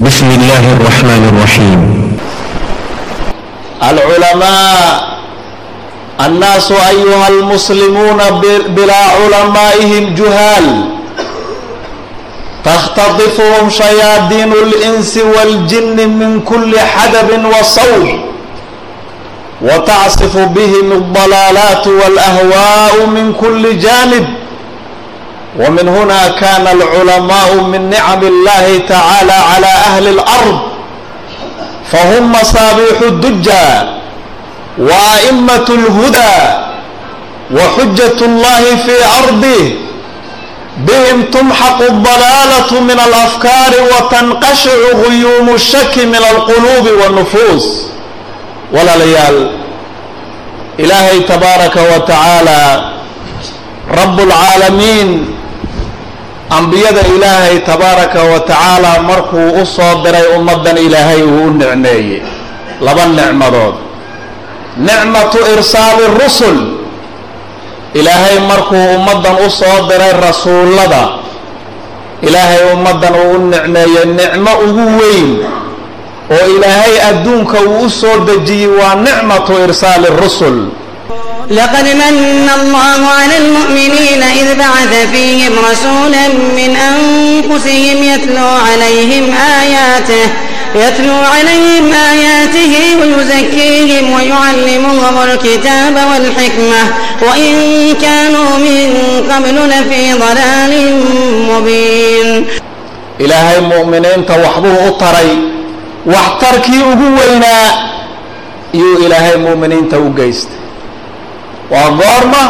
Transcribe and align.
بسم 0.00 0.26
الله 0.30 0.64
الرحمن 0.76 1.22
الرحيم 1.32 1.80
العلماء 3.82 5.18
الناس 6.26 6.72
أيها 6.72 7.28
المسلمون 7.28 8.18
بلا 8.68 8.94
علمائهم 9.20 10.14
جهال 10.14 10.84
تختطفهم 12.64 13.70
شياطين 13.70 14.52
الإنس 14.52 15.18
والجن 15.36 16.08
من 16.08 16.40
كل 16.40 16.78
حدب 16.80 17.44
وصوب 17.44 18.08
وتعصف 19.62 20.36
بهم 20.38 20.92
الضلالات 20.92 21.86
والأهواء 21.86 23.06
من 23.06 23.32
كل 23.40 23.78
جانب 23.78 24.39
ومن 25.59 25.87
هنا 25.87 26.27
كان 26.27 26.67
العلماء 26.67 27.53
من 27.55 27.89
نعم 27.89 28.23
الله 28.23 28.81
تعالى 28.89 29.31
على 29.33 29.65
أهل 29.67 30.07
الأرض 30.07 30.59
فهم 31.91 32.31
مصابيح 32.31 33.01
الدجى 33.01 33.89
وأئمة 34.77 35.65
الهدى 35.69 36.65
وحجة 37.51 38.25
الله 38.25 38.75
في 38.75 38.95
أرضه 39.23 39.71
بهم 40.77 41.23
تمحق 41.23 41.81
الضلالة 41.81 42.79
من 42.81 42.99
الأفكار 43.07 43.71
وتنقشع 43.95 44.71
غيوم 45.07 45.49
الشك 45.55 45.97
من 45.97 46.15
القلوب 46.15 46.87
والنفوس 47.03 47.81
ولا 48.71 48.95
ليال 48.97 49.51
إلهي 50.79 51.19
تبارك 51.19 51.75
وتعالى 51.95 52.91
رب 54.03 54.19
العالمين 54.19 55.35
ambiyada 56.50 57.00
ilaahay 57.14 57.58
tabaaraka 57.60 58.22
wa 58.22 58.40
tacaala 58.40 59.02
markuu 59.02 59.62
u 59.62 59.66
soo 59.66 60.02
diray 60.04 60.26
ummaddan 60.36 60.76
ilaahay 60.78 61.22
uu 61.22 61.46
u 61.46 61.50
nicmeeyey. 61.50 62.22
Laba 62.80 63.06
nicmadood. 63.06 63.74
Nicmatu 64.76 65.38
irsaali 65.54 66.04
rusul. 66.20 66.58
Ilaahay 67.94 68.38
markuu 68.50 68.84
ummaddan 68.96 69.36
u 69.46 69.50
soo 69.50 69.78
diray 69.88 70.12
rasuullada. 70.26 71.02
Ilaahay 72.22 72.60
ummaddan 72.74 73.14
uu 73.14 73.30
u 73.34 73.38
nicmeeyey 73.52 74.04
nicmo 74.18 74.50
ugu 74.66 74.84
weyn. 75.00 75.30
Oo 76.34 76.46
ilaahay 76.56 76.94
adduunka 77.10 77.58
uu 77.60 77.84
u 77.86 77.90
soo 77.90 78.16
dejiyey 78.26 78.70
waa 78.78 78.94
nicmatu 78.94 79.52
irsaali 79.64 80.08
rusul 80.22 80.58
لقد 81.50 81.84
من 81.84 82.50
الله 82.62 83.06
على 83.08 83.38
المؤمنين 83.38 84.22
إذ 84.22 84.54
بعث 84.58 85.06
فيهم 85.12 85.52
رسولا 85.70 86.28
من 86.28 86.76
أنفسهم 86.76 88.02
يتلو 88.02 88.46
عليهم 88.46 89.34
آياته 89.62 90.30
يتلو 90.74 91.14
عليهم 91.14 91.92
آياته 92.12 92.74
ويزكيهم 93.00 94.12
ويعلمهم 94.12 95.22
الكتاب 95.22 95.94
والحكمة 96.12 96.82
وإن 97.22 97.54
كانوا 98.02 98.58
من 98.58 98.96
قبل 99.30 99.68
لفي 99.68 100.12
ضلال 100.12 101.02
مبين 101.50 102.46
إلهي 103.20 103.58
المؤمنين 103.58 104.26
توحبه 104.26 104.88
أطري 104.88 105.38
واحتركي 106.06 106.80
أقوينا 106.80 107.90
يو 108.74 109.06
إلهي 109.06 109.34
المؤمنين 109.34 109.88
توقيست 109.88 110.48
waa 111.70 111.90
goorma 112.00 112.44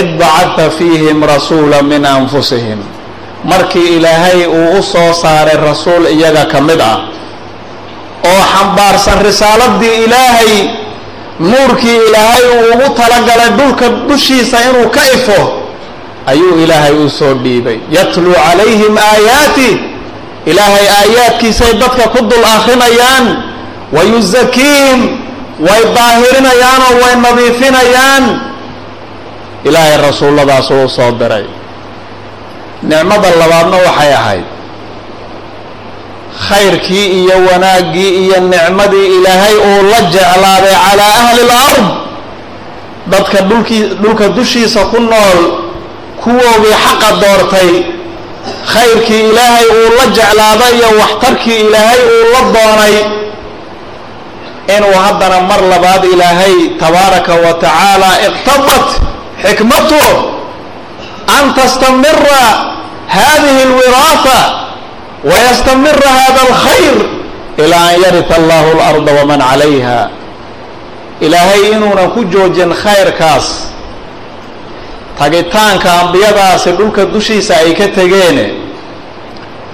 id 0.00 0.08
bacata 0.18 0.70
fiihim 0.78 1.22
rasuula 1.24 1.82
min 1.82 2.04
anfusihim. 2.04 2.78
Markii 3.44 3.96
ilaahay 3.96 4.46
uu 4.46 4.78
u 4.78 4.82
soo 4.82 5.12
saaray 5.22 5.56
rasuul 5.56 6.06
iyaga 6.16 6.44
ka 6.52 6.60
mid 6.60 6.80
ah 6.80 6.98
oo 8.30 8.42
xambaarsan 8.52 9.18
risaaladii 9.26 9.96
ilaahay 10.04 10.52
nuurkii 11.40 11.98
ilaahay 12.08 12.42
uu 12.54 12.64
ugu 12.74 12.88
talagalay 12.98 13.50
dhulka 13.58 13.86
dushiisa 14.08 14.58
inuu 14.68 14.88
ka 14.90 15.00
ifo 15.16 15.40
ayuu 16.26 16.58
ilaahay 16.64 16.92
u 17.04 17.10
soo 17.10 17.34
dhiibay. 17.34 17.78
Yatluu 17.90 18.34
calayhim 18.34 18.94
aayaati 18.98 19.70
ilaahay 20.50 20.86
aayaadkiisay 20.98 21.72
dadka 21.80 22.08
ku 22.14 22.20
dul 22.30 22.44
akrinayaan 22.56 23.26
wayuzakiihim 23.92 25.00
way 25.66 25.82
daahirinayaan 25.96 26.82
oo 26.88 26.94
way 27.02 27.14
nadiifinayaan. 27.24 28.24
Ilaahay 29.68 29.96
rasuulladaas 30.06 30.70
uu 30.70 30.88
soo 30.96 31.10
diray. 31.20 31.44
Nicmada 32.82 33.30
labaadna 33.40 33.76
waxay 33.86 34.12
ahayd. 34.20 34.44
Khayrkii 36.48 37.06
iyo 37.22 37.36
wanaaggii 37.50 38.10
iyo 38.24 38.40
nicmadii 38.40 39.06
ilaahay 39.16 39.54
uu 39.68 39.82
la 39.90 40.00
jeclaaday 40.14 40.74
calaa 40.86 41.14
ahli 41.22 41.42
lard 41.52 41.84
dadka 43.10 43.38
dhulkii 43.48 43.82
dhulka 44.02 44.28
dushiisa 44.36 44.80
ku 44.90 44.98
nool 45.10 45.40
kuwoogii 46.22 46.76
xaqa 46.84 47.08
doortay. 47.22 47.70
Khayrkii 48.72 49.20
ilaahay 49.30 49.66
uu 49.78 49.88
la 49.98 50.04
jeclaaday 50.16 50.72
iyo 50.78 50.88
waxtarkii 51.00 51.58
ilaahay 51.66 52.00
uu 52.14 52.24
la 52.34 52.40
doonay 52.54 52.94
inuu 54.77 54.95
haddana 55.05 55.41
mar 55.41 55.61
labaad 55.71 56.03
ilaahay 56.13 56.55
tabaaraka 56.79 57.33
wa 57.33 57.53
tacaala 57.53 58.09
iqtadat 58.27 58.87
xikmatu 59.43 60.03
an 61.37 61.53
tastamira 61.57 62.43
hadihi 63.07 63.61
اlwiraaha 63.67 64.39
wayastamira 65.29 66.09
hada 66.19 66.41
اlkhayr 66.47 66.95
ilaa 67.63 67.87
an 67.91 68.01
yarita 68.05 68.35
allahu 68.39 68.67
اlarda 68.77 69.11
waman 69.19 69.39
calayha 69.49 70.09
ilaahay 71.21 71.61
inuunan 71.75 72.09
ku 72.15 72.23
joojin 72.33 72.71
khayrkaas 72.83 73.47
tagitaanka 75.19 75.89
ambiyadaasi 76.01 76.71
dhulka 76.71 77.05
dushiisa 77.05 77.53
ay 77.57 77.73
ka 77.75 77.87
tegeen 77.87 78.37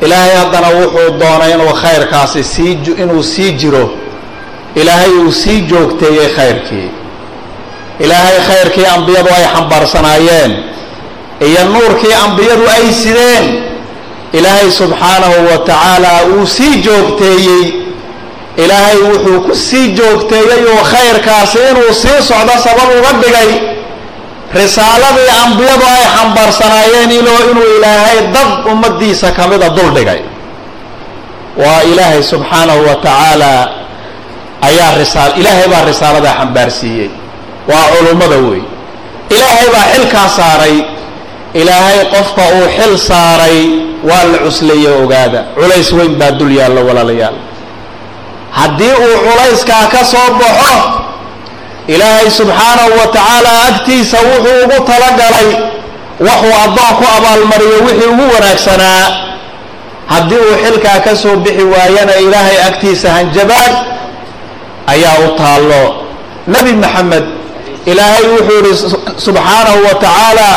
ilaahay 0.01 0.35
haddana 0.41 0.67
wuxuu 0.77 1.09
doonay 1.19 1.51
inuu 1.53 1.73
khayrkaasi 1.81 2.43
sii 2.43 2.73
inuu 3.03 3.23
sii 3.23 3.51
jiro 3.51 3.89
ilaahay 4.80 5.10
uu 5.22 5.32
sii 5.32 5.60
joogteeyey 5.70 6.28
khayrkii. 6.36 6.88
Ilaahay 8.04 8.38
khayrkii 8.48 8.86
ambiyadu 8.96 9.28
ay 9.38 9.44
xambaarsanaayeen 9.54 10.52
iyo 11.48 11.62
nuurkii 11.72 12.14
ambiyadu 12.24 12.64
ay 12.76 12.92
sideen. 13.02 13.46
Ilaahay 14.32 14.70
subxaanahu 14.70 15.38
wa 15.50 15.58
tacaala 15.68 16.12
uu 16.34 16.46
sii 16.46 16.74
joogteeyey. 16.86 17.64
Ilaahay 18.56 18.96
wuxuu 19.08 19.40
ku 19.46 19.54
sii 19.66 19.86
joogteeyey 19.98 20.60
oo 20.72 20.82
khayrkaasi 20.92 21.58
inuu 21.70 21.92
sii 22.02 22.18
socdo 22.28 22.54
sabab 22.64 22.88
uga 22.98 23.12
dhigay. 23.22 23.50
Risaaladii 24.58 25.30
ambiyadu 25.44 25.84
ay 25.96 26.04
xambaarsanaayeen 26.16 27.10
ilo 27.18 27.34
inuu 27.50 27.68
ilaahay 27.78 28.18
dad 28.34 28.50
ummadiisa 28.72 29.28
ka 29.36 29.42
mida 29.50 29.68
dul 29.76 29.90
dhigay. 29.96 30.20
Waa 31.62 31.82
ilaahay 31.90 32.22
subxaanahu 32.22 32.82
wa 32.88 32.94
tacaala 33.04 33.52
ayaa 34.68 34.90
risaal 35.00 35.30
ilaahay 35.40 35.68
baa 35.72 35.84
risaalada 35.90 36.30
xambaarsiiyey. 36.38 37.10
Waa 37.70 37.84
culummada 37.92 38.36
wey 38.48 38.62
ilaahay 39.34 39.68
baa 39.74 39.86
xilkaa 39.94 40.28
saaray. 40.38 40.76
Ilaahay 41.60 41.98
qofka 42.14 42.42
uu 42.58 42.66
xil 42.76 42.92
saaray 43.08 43.58
waa 44.08 44.24
la 44.32 44.38
cusleeye 44.44 44.90
ogaada. 45.02 45.40
Culays 45.56 45.88
weyn 45.96 46.14
baa 46.20 46.30
dul 46.38 46.52
yaallo 46.58 46.80
walaalayaal. 46.88 47.36
Haddii 48.58 48.94
uu 49.06 49.16
culayskaa 49.26 49.84
ka 49.92 50.00
soo 50.12 50.28
baxo 50.40 50.74
ilaahay 51.94 52.30
subxaanahu 52.38 52.92
wa 53.00 53.06
tacaala 53.14 53.50
agtiisa 53.68 54.18
wuxuu 54.28 54.56
ugu 54.64 54.78
talagalay 54.90 55.48
waxuu 56.26 56.54
addoon 56.64 56.92
ku 56.98 57.04
abaalmariyo 57.16 57.76
wixii 57.86 58.08
ugu 58.12 58.24
wanaagsanaa. 58.34 59.04
Haddii 60.12 60.40
uu 60.46 60.56
xilkaa 60.64 60.98
ka 61.06 61.12
soo 61.22 61.36
bixi 61.44 61.64
waayana 61.72 62.14
ilaahay 62.24 62.58
agtiisa 62.68 63.08
hanjabaad 63.16 63.72
ayaa 64.92 65.16
u 65.26 65.28
taallo. 65.40 65.82
Nebi 66.52 66.72
maxamed 66.82 67.24
ilaahay 67.90 68.24
wuxuu 68.34 68.58
yihi 68.64 68.74
subxaanahu 69.26 69.78
wa 69.86 69.94
tacaala 70.04 70.50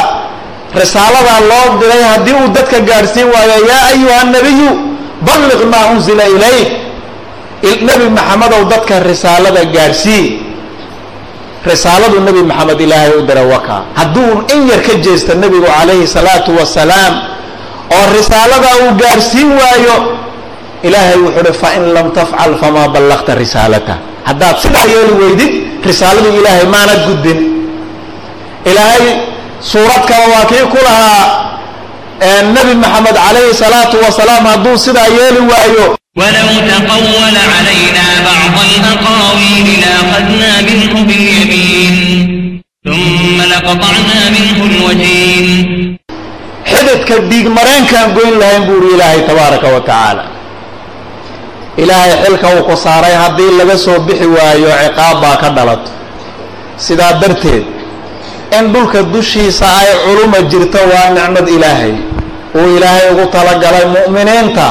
risaaladaa 0.81 1.39
loo 1.51 1.68
diray 1.81 2.03
haddii 2.12 2.35
uu 2.41 2.47
dadka 2.56 2.77
gaadhsiin 2.89 3.27
waayo 3.33 3.57
yaa 3.71 3.83
ayuha 3.94 4.19
nabiyu 4.35 4.69
balliq 5.27 5.62
maa 5.71 5.85
unzila 5.94 6.24
ilayk. 6.35 6.69
Nebi 7.88 8.06
maxamedow 8.18 8.62
dadka 8.71 8.95
risaalada 9.09 9.63
gaadhsii 9.75 10.25
risaaladu 11.69 12.18
nebi 12.27 12.41
maxamed 12.50 12.80
ilaahay 12.85 13.12
u 13.19 13.21
diray 13.30 13.47
waka. 13.53 13.77
Hadduu 14.00 14.31
in 14.53 14.68
yar 14.71 14.81
ka 14.88 14.94
jeesta 15.06 15.31
nebigu 15.35 15.68
calayhi 15.75 16.07
salaatu 16.15 16.51
wasalaam 16.59 17.13
oo 17.95 18.06
risaalada 18.18 18.69
uu 18.83 18.91
gaadhsiin 19.01 19.50
waayo 19.59 19.95
ilaahay 20.88 21.18
wuxuu 21.23 21.41
uhi 21.44 21.53
fain 21.62 21.83
lam 21.95 22.07
tafcal 22.18 22.53
famaa 22.62 22.88
ballaqta 22.94 23.31
risaalata 23.41 23.95
haddaad 24.29 24.56
sidaa 24.64 24.87
yeeli 24.94 25.12
weydid 25.23 25.52
risaaladii 25.88 26.34
ilaahay 26.40 26.67
maanad 26.75 27.00
gudbin 27.08 27.38
ilaahay 28.70 29.06
suurad 29.73 30.02
kale 30.11 30.26
waa 30.34 30.44
kii 30.50 30.64
ku 30.75 30.79
lahaa 30.87 31.25
nebi 32.56 32.73
maxamed 32.84 33.17
calayhi 33.26 33.55
salaatu 33.64 33.96
wasalaam 34.05 34.44
hadduu 34.52 34.76
sidaa 34.87 35.08
yeeli 35.19 35.43
waayo 35.52 35.87
ولو 36.20 36.49
تقول 36.73 37.37
علينا 37.55 38.06
بعض 38.29 38.56
الأقاويل 38.70 39.67
لأخذنا 39.82 40.50
منه 40.69 40.94
باليمين 41.08 41.94
ثم 42.87 43.37
لقطعنا 43.52 44.19
منه 44.37 44.58
الوتين 44.70 45.46
xididka 46.73 47.14
dhiigmareenkaan 47.31 48.08
goyn 48.17 48.34
lahayn 48.40 48.62
buuri 48.69 48.88
ilaahay 48.94 49.20
tabaaraka 49.29 49.67
wa 49.75 49.81
tacaala 49.88 50.23
ilaahay 51.81 52.13
xilka 52.25 52.47
uu 52.56 52.63
ku 52.69 52.75
saaray 52.85 53.15
haddii 53.24 53.51
laga 53.59 53.77
soo 53.85 54.00
bixi 54.07 54.27
waayo 54.35 54.69
ciqaab 54.83 55.18
baa 55.24 55.35
ka 55.41 55.50
dhalato 55.57 55.91
sidaa 56.85 57.13
darteed 57.21 57.65
in 58.57 58.65
dhulka 58.74 59.00
dushiisa 59.13 59.65
ay 59.81 59.89
culuma 60.06 60.39
jirto 60.51 60.79
waa 60.91 61.09
nicmad 61.15 61.47
ilaahay. 61.56 61.94
Uu 62.57 62.68
ilaahay 62.77 63.06
ugu 63.12 63.25
talagalay 63.35 63.85
mu'miniinta. 63.95 64.68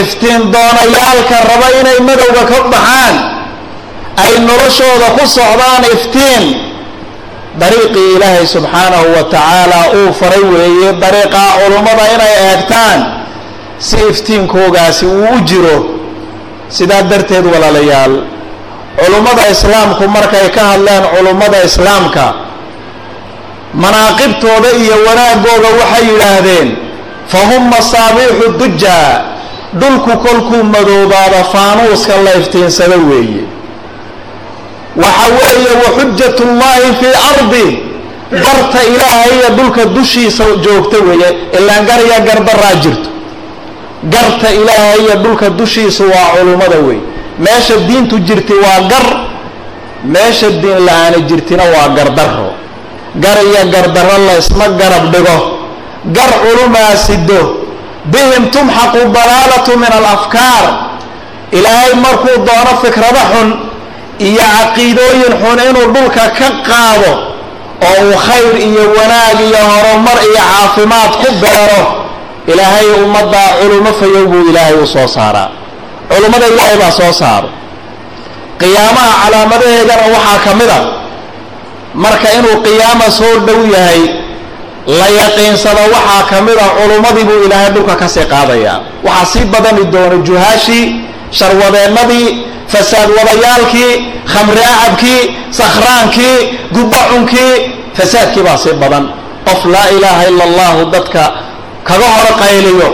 Iftiin 0.00 0.42
doonayaalka 0.52 1.36
raba 1.48 1.68
inay 1.80 1.98
madowga 2.08 2.42
ka 2.50 2.58
baxaan. 2.72 3.16
Ay 4.22 4.32
noloshooda 4.46 5.08
ku 5.16 5.24
socdaan 5.36 5.82
iftiin. 5.96 6.44
Dariiqii 7.60 8.08
ilaahay 8.16 8.44
subxaanahu 8.54 9.06
wa 9.16 9.22
tacaala 9.32 9.80
uu 9.98 10.12
faray 10.20 10.44
weeye 10.52 10.90
dariiqaa 11.02 11.50
culummada 11.60 12.04
inay 12.14 12.34
eegtaan 12.52 12.98
si 13.78 13.96
iftiinkoogaasi 14.10 15.06
uu 15.06 15.26
u 15.36 15.40
jiro 15.50 15.76
sidaa 16.68 17.02
darteed 17.02 17.46
walaalayaal 17.54 18.14
culummada 19.04 19.44
islaamku 19.54 20.08
markay 20.16 20.48
ka 20.56 20.60
hadleen 20.70 21.04
culummada 21.16 21.58
islaamka 21.68 22.24
manaaqibtooda 23.84 24.68
iyo 24.82 24.94
wanaagooda 25.06 25.68
waxay 25.80 26.04
yidhaahdeen 26.10 26.68
fa 27.32 27.38
hum 27.50 27.62
masaabiixu 27.74 28.46
dujaa 28.60 29.12
dhulku 29.80 30.10
kolkuu 30.24 30.62
madoobaada 30.74 31.40
faanuuska 31.52 32.12
la 32.24 32.32
iftiinsado 32.40 32.96
weeye. 33.10 33.42
Waxa 35.02 35.26
weeye 35.38 35.72
waxujatullaahi 35.84 36.88
fii 37.00 37.14
ardi 37.32 37.66
garta 38.44 38.78
ilaahaya 38.94 39.48
dhulka 39.56 39.84
dushiisa 39.84 40.44
joogta 40.64 40.96
weeye 41.08 41.28
ilaan 41.58 41.86
gar 41.86 42.00
iyo 42.06 42.18
gardaraa 42.28 42.74
jirto 42.82 43.08
garta 44.04 44.50
ilaahaya 44.52 45.16
dhulka 45.22 45.50
dushiisa 45.50 46.04
waa 46.04 46.36
culummada 46.38 46.76
wey. 46.86 46.98
Meesha 47.38 47.76
diintu 47.88 48.18
jirti 48.18 48.52
waa 48.52 48.80
gar 48.90 49.06
meesha 50.04 50.50
diin 50.50 50.78
la'aani 50.86 51.22
jirtina 51.28 51.62
waa 51.74 51.88
gardaro 51.96 52.50
gar 53.16 53.38
iyo 53.44 53.62
gardarro 53.72 54.16
la 54.26 54.38
isma 54.38 54.68
garab 54.80 55.12
dhigo. 55.12 55.38
Gar 56.16 56.30
culumaa 56.42 56.96
sido 56.96 57.40
bihim 58.12 58.50
tumxaqu 58.50 58.98
dalaalatu 59.14 59.78
min 59.78 59.92
alafkaar. 59.98 60.64
Ilaahay 61.52 61.94
markuu 62.04 62.36
doono 62.46 62.72
fikrado 62.82 63.22
xun 63.32 63.48
iyo 64.18 64.42
caqiidooyin 64.56 65.32
xun 65.42 65.58
inuu 65.70 65.92
dhulka 65.94 66.24
ka 66.38 66.48
qaado 66.68 67.12
oo 67.86 67.94
uu 68.06 68.16
khayr 68.26 68.54
iyo 68.68 68.82
wanaag 68.96 69.38
iyo 69.48 69.60
horumar 69.70 70.18
iyo 70.28 70.42
caafimaad 70.50 71.12
ku 71.22 71.28
beero 71.42 71.82
ilaahay 72.50 72.86
ummaddaa 73.04 73.48
culummo 73.60 73.92
fayow 74.00 74.24
buu 74.32 74.42
ilaahay 74.50 74.74
u 74.82 74.86
soo 74.94 75.06
saaraa. 75.16 75.48
Culummada 76.10 76.46
ilaahay 76.52 76.76
baa 76.82 76.90
soo 77.00 77.12
saaro 77.20 77.48
qiyaamaha 78.60 79.12
calaamadaheedana 79.22 80.04
waxaa 80.14 80.38
ka 80.44 80.52
mid 80.60 80.70
a 80.70 80.80
marka 82.04 82.28
inuu 82.38 82.56
qiyaama 82.66 83.06
soo 83.18 83.34
dhow 83.46 83.60
yahay 83.76 84.00
la 84.98 85.06
yaqiinsado 85.20 85.82
waxaa 85.94 86.22
ka 86.30 86.36
mid 86.46 86.58
a 86.58 86.66
culummadii 86.78 87.24
buu 87.28 87.40
ilaahay 87.46 87.70
dhulka 87.74 87.94
ka 88.02 88.06
sii 88.14 88.26
qaadayaa. 88.32 88.76
Waxaa 89.06 89.26
sii 89.32 89.44
badani 89.52 89.84
doona 89.94 90.16
juhaashii 90.26 90.84
sharwadeennadii 91.38 92.28
fasaad 92.72 93.08
wadayaalkii 93.18 93.92
khamri 94.32 94.62
acabkii 94.74 95.20
sakhraankii 95.58 96.36
gubbacunkii 96.74 97.52
fasaadkii 97.96 98.42
baa 98.46 98.58
sii 98.64 98.74
badan. 98.82 99.04
Qof 99.46 99.60
laa 99.72 99.88
ilaaha 99.96 100.22
ila 100.30 100.44
allahu 100.48 100.80
dadka 100.94 101.22
kaga 101.88 102.06
hor 102.14 102.28
qayliyo 102.42 102.88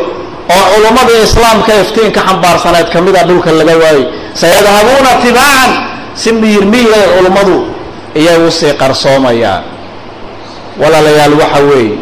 oo 0.56 0.64
culummadii 0.74 1.20
islaamka 1.28 1.72
iftiinka 1.82 2.20
xambaarsanayd 2.28 2.88
ka 2.92 2.98
mida 3.04 3.22
dhulka 3.28 3.50
laga 3.58 3.74
waayey. 3.82 4.04
Sayadhabuuna 4.40 5.12
tibaacan 5.22 5.72
si 6.20 6.28
miyir 6.32 6.64
miyir 6.72 6.92
ay 6.98 7.06
culummadu 7.16 7.56
iyay 8.20 8.38
u 8.46 8.50
sii 8.58 8.72
qarsoomayaan. 8.80 9.62
Walaalayaal 10.80 11.34
waxa 11.42 11.60
weeye 11.68 11.96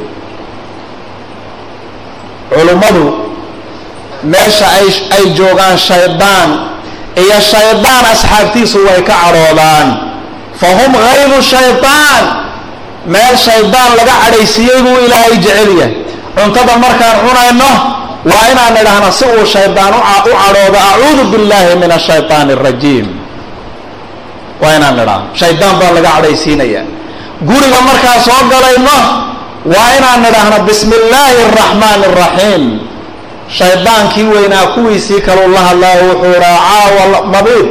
culummadu 2.54 3.04
meesha 4.32 4.66
ay 4.78 4.86
ay 5.16 5.24
joogaan 5.38 5.78
shaydaan 5.88 6.50
iyo 7.22 7.36
shaydaan 7.50 8.04
asxaabtiisu 8.14 8.78
way 8.86 9.00
ka 9.08 9.14
cadhoodaan 9.22 9.88
fa 10.60 10.68
hum 10.78 10.92
hayru 11.04 11.38
shaydaan. 11.52 12.24
Meel 13.14 13.36
shaydaan 13.46 13.90
laga 13.98 14.14
cadhaysiiyey 14.22 14.78
buu 14.84 14.98
ilaahay 15.06 15.36
jecel 15.44 15.70
yahay 15.78 15.92
cuntada 16.36 16.74
markaan 16.84 17.16
cunayno 17.24 17.70
waa 18.30 18.44
inaan 18.52 18.74
idhaahno 18.82 19.10
si 19.18 19.24
uu 19.24 19.46
shaydaan 19.54 19.92
u 19.94 20.00
cadhoodo 20.42 20.78
acuudu 20.92 21.22
billahi 21.32 21.76
min 21.82 21.90
ashaytaan 21.98 22.48
arajiim 22.56 23.06
waa 24.62 24.72
inaan 24.78 24.94
idhaahno. 25.02 25.26
Shaydaan 25.40 25.74
baa 25.80 25.90
laga 25.96 26.10
cadhaysiinaya. 26.16 26.82
Guriga 27.48 27.80
markaan 27.88 28.20
soo 28.26 28.40
galayno 28.52 28.96
waa 29.74 29.88
inaan 29.98 30.22
idhaahno 30.30 30.56
bismi 30.68 30.94
illaahi 31.00 31.36
araxmaani 31.48 32.04
araxiim 32.12 32.64
shaydaankii 33.58 34.26
weynaa 34.34 34.66
kuwiisii 34.74 35.20
kaleu 35.26 35.48
la 35.54 35.60
hadlaayo 35.68 36.02
wuxuu 36.10 36.32
idhaa 36.38 36.58
caawa 36.68 37.04
mabiid 37.34 37.70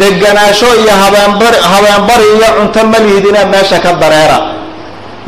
deganaasho 0.00 0.66
iyo 0.82 0.94
habeenbari 1.02 1.58
habeenbari 1.72 2.26
iyo 2.36 2.48
cunto 2.58 2.80
malihidina 2.92 3.40
meesha 3.52 3.78
ka 3.84 3.92
dareera 4.00 4.38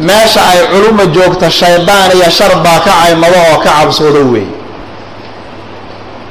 meesha 0.08 0.41
ay 0.52 0.61
culuma 0.73 1.05
joogto 1.14 1.47
shaydaan 1.61 2.11
iyo 2.17 2.29
shar 2.38 2.52
baa 2.64 2.81
ka 2.87 2.93
caymado 3.02 3.38
oo 3.50 3.56
ka 3.64 3.70
cabsoodo 3.79 4.23
weey. 4.32 4.49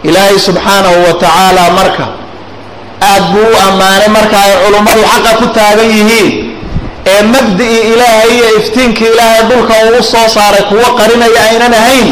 Ilaahay 0.03 0.39
subxaanahu 0.47 0.97
wa 1.07 1.13
tacaala 1.21 1.63
marka 1.79 2.05
aad 3.11 3.23
buu 3.33 3.47
u 3.53 3.57
ammaanay 3.67 4.09
marka 4.17 4.37
ay 4.45 4.51
culummadu 4.63 5.01
xaqa 5.13 5.31
ku 5.39 5.45
taagan 5.57 5.89
yihiin. 5.97 6.29
Ee 7.11 7.21
mabdi'ii 7.33 7.81
ilaahay 7.93 8.29
iyo 8.37 8.47
iftiinka 8.59 9.03
ilaahay 9.11 9.41
dhulka 9.49 9.73
uu 9.85 9.99
u 9.99 10.03
soo 10.11 10.27
saaray 10.35 10.63
kuwo 10.69 10.87
qarinaya 10.99 11.39
aynan 11.51 11.73
ahayn 11.81 12.09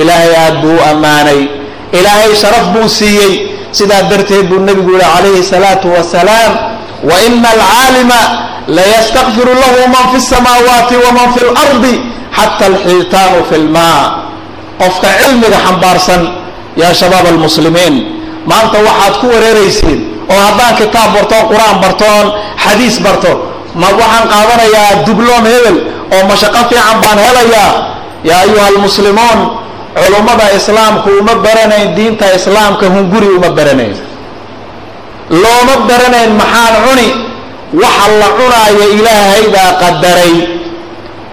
ilaahay 0.00 0.32
aad 0.44 0.54
buu 0.62 0.76
u 0.78 0.82
ammaanay. 0.90 1.40
Ilaahay 1.98 2.32
sharaf 2.42 2.66
buu 2.74 2.88
siiyey. 2.98 3.32
Sidaa 3.78 4.02
darteed 4.10 4.46
buu 4.50 4.60
nebigu 4.66 4.90
yihi 4.96 5.04
calayhi 5.14 5.42
salaatu 5.52 5.86
wasalaam 5.96 6.52
wa 7.08 7.14
ina 7.26 7.48
alcaalima 7.54 8.20
layastakfiru 8.76 9.52
lahu 9.62 9.80
man 9.94 10.04
fi 10.12 10.18
samaawaati 10.32 10.94
waman 11.04 11.28
fi 11.34 11.40
lardi 11.56 11.94
xata 12.38 12.64
alxiitaanu 12.72 13.38
fi 13.50 13.56
lmaa 13.64 14.02
qofka 14.80 15.08
cilmiga 15.20 15.58
xambaarsan 15.66 16.22
yaa 16.80 16.94
shabaab 17.00 17.26
almuslimiin 17.32 17.94
maanta 18.50 18.78
waxaad 18.88 19.14
ku 19.20 19.26
wareeraysiin 19.34 19.98
oo 20.32 20.40
haddaan 20.46 20.74
kitaab 20.80 21.10
bartoon 21.16 21.44
qur'aan 21.50 21.76
bartoon 21.84 22.26
xadiis 22.64 22.96
barto 23.06 23.32
ma 23.80 23.88
waxaan 24.00 24.24
qaadanayaa 24.32 24.90
dubloom 25.06 25.44
hebel 25.52 25.76
oo 26.14 26.22
mashaqo 26.30 26.60
fiican 26.70 26.98
baan 27.04 27.18
helayaa 27.26 27.70
yaa 28.28 28.40
ayuha 28.44 28.66
almuslimuun 28.72 29.38
culummada 29.98 30.46
islaamku 30.58 31.08
uma 31.20 31.34
baranayn 31.44 31.88
diinta 31.96 32.26
islaamka 32.38 32.84
hunguri 32.94 33.28
uma 33.38 33.48
baranayn 33.58 33.96
looma 35.42 35.74
baranayn 35.88 36.30
maxaan 36.40 36.74
cuni 36.86 37.08
waxa 37.72 38.08
la 38.20 38.28
cunaayo 38.38 38.84
ilaahay 38.98 39.44
baa 39.54 39.70
qadaray. 39.82 40.34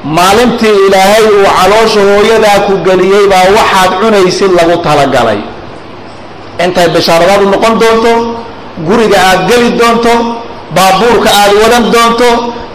Maalintii 0.06 0.78
ilaahay 0.88 1.26
uu 1.36 1.46
caloosha 1.58 2.02
hooyadaa 2.10 2.60
ku 2.68 2.74
geliyey 2.88 3.26
baa 3.32 3.46
waxaad 3.58 3.92
cunaysid 4.02 4.52
lagu 4.58 4.76
talagalay. 4.86 5.40
Intay 6.64 6.88
bishaaradaadu 6.96 7.46
noqon 7.54 7.74
doonto 7.82 8.14
guriga 8.88 9.18
aad 9.30 9.40
geli 9.50 9.70
doonto 9.80 10.14
baabuurka 10.76 11.30
aad 11.42 11.52
wadan 11.62 11.86
doonto 11.94 12.30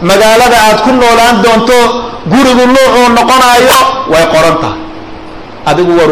magaalada 0.09 0.57
aad 0.67 0.77
ku 0.85 0.91
noolaan 1.01 1.37
doonto 1.45 1.77
gurigu 2.33 2.63
nuucuu 2.75 3.07
noqonaayo 3.17 3.79
way 4.11 4.25
qoran 4.33 4.55
tahay. 4.61 4.81
Adigu 5.69 5.91
war 5.99 6.11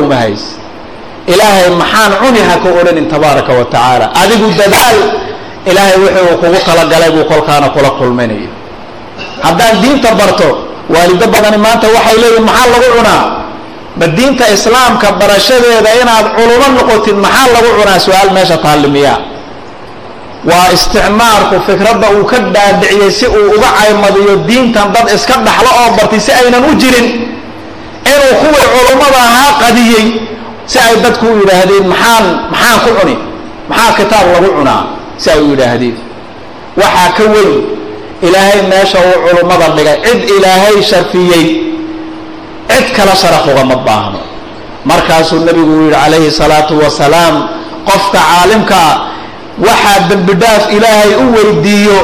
ilaahay 1.34 1.70
maxaan 1.82 2.12
cuni 2.22 2.42
ha 2.48 2.56
ka 2.64 2.70
odhanin 2.80 3.06
tabaaraka 3.14 3.52
wa 3.54 3.66
tacaala. 3.74 4.06
Adigu 4.22 4.48
dadaal 4.60 4.98
ilaahay 5.66 5.98
wixii 6.04 6.24
uu 6.32 6.38
kugu 6.42 6.60
talagalay 6.68 7.12
buu 7.12 7.26
kolkaana 7.32 7.70
kula 7.70 7.90
kulminaya 8.00 8.50
haddaan 9.44 9.76
diinta 9.82 10.12
barto 10.20 10.48
waalido 10.94 11.26
badani 11.34 11.58
maanta 11.58 11.88
waxay 11.96 12.18
leeyihiin 12.22 12.46
maxaa 12.50 12.68
lagu 12.74 12.88
cunaa? 12.98 13.24
Ma 14.00 14.08
diinta 14.18 14.46
islaamka 14.56 15.08
barashadeeda 15.20 15.90
inaad 16.02 16.26
culumo 16.38 16.68
noqotid 16.78 17.16
maxaa 17.26 17.48
lagu 17.56 17.70
cunaa? 17.80 18.00
Su'aal 18.06 18.30
meesha 18.36 18.58
taallimiyaa 18.66 19.20
waa 20.50 20.68
isticmaarku 20.76 21.56
fikradda 21.68 22.08
uu 22.16 22.24
ka 22.32 22.38
dhaadhiciyey 22.56 23.12
si 23.12 23.26
uu 23.28 23.46
uga 23.56 23.70
caymadiyo 23.80 24.34
diintan 24.48 24.88
dad 24.96 25.08
iska 25.16 25.34
dhaxlo 25.46 25.70
oo 25.82 25.90
bartay 25.98 26.20
si 26.26 26.32
aynan 26.40 26.64
u 26.64 26.74
jirin. 26.82 27.08
Inuu 28.12 28.34
kuwii 28.42 28.68
culummada 28.74 29.20
ahaa 29.28 29.52
qadiyey 29.62 30.06
si 30.72 30.78
ay 30.86 30.96
dadku 31.04 31.26
u 31.28 31.36
yidhaahdeen 31.44 31.86
maxaan 31.92 32.26
maxaan 32.52 32.80
ku 32.86 32.90
cuni? 33.00 33.16
Maxaa 33.70 33.92
kitaab 34.00 34.28
lagu 34.34 34.50
cunaa 34.58 34.82
si 35.24 35.30
u 35.30 35.46
yidhaahdeen 35.52 35.98
waxaa 36.82 37.10
ka 37.18 37.24
weyn 37.34 37.52
ilaahay 38.28 38.62
meesha 38.72 38.98
uu 39.10 39.18
culummada 39.28 39.68
dhigay. 39.76 39.98
Cid 40.06 40.22
ilaahay 40.38 40.76
sharfiyey 40.90 41.46
cid 42.72 42.88
kala 42.96 43.14
sharaf 43.22 43.44
ugama 43.52 43.76
baahno. 43.88 44.20
Markaasuu 44.90 45.40
nebigu 45.48 45.72
uu 45.76 45.84
yidhi 45.86 45.96
calayhi 46.02 46.32
salaatu 46.32 46.74
wasalaam 46.84 47.36
qofka 47.88 48.20
caalimkaa 48.30 48.92
waxaa 49.68 50.00
dembi 50.10 50.34
dhaaf 50.42 50.64
ilaahay 50.78 51.12
u 51.24 51.26
weydiiyo 51.36 51.98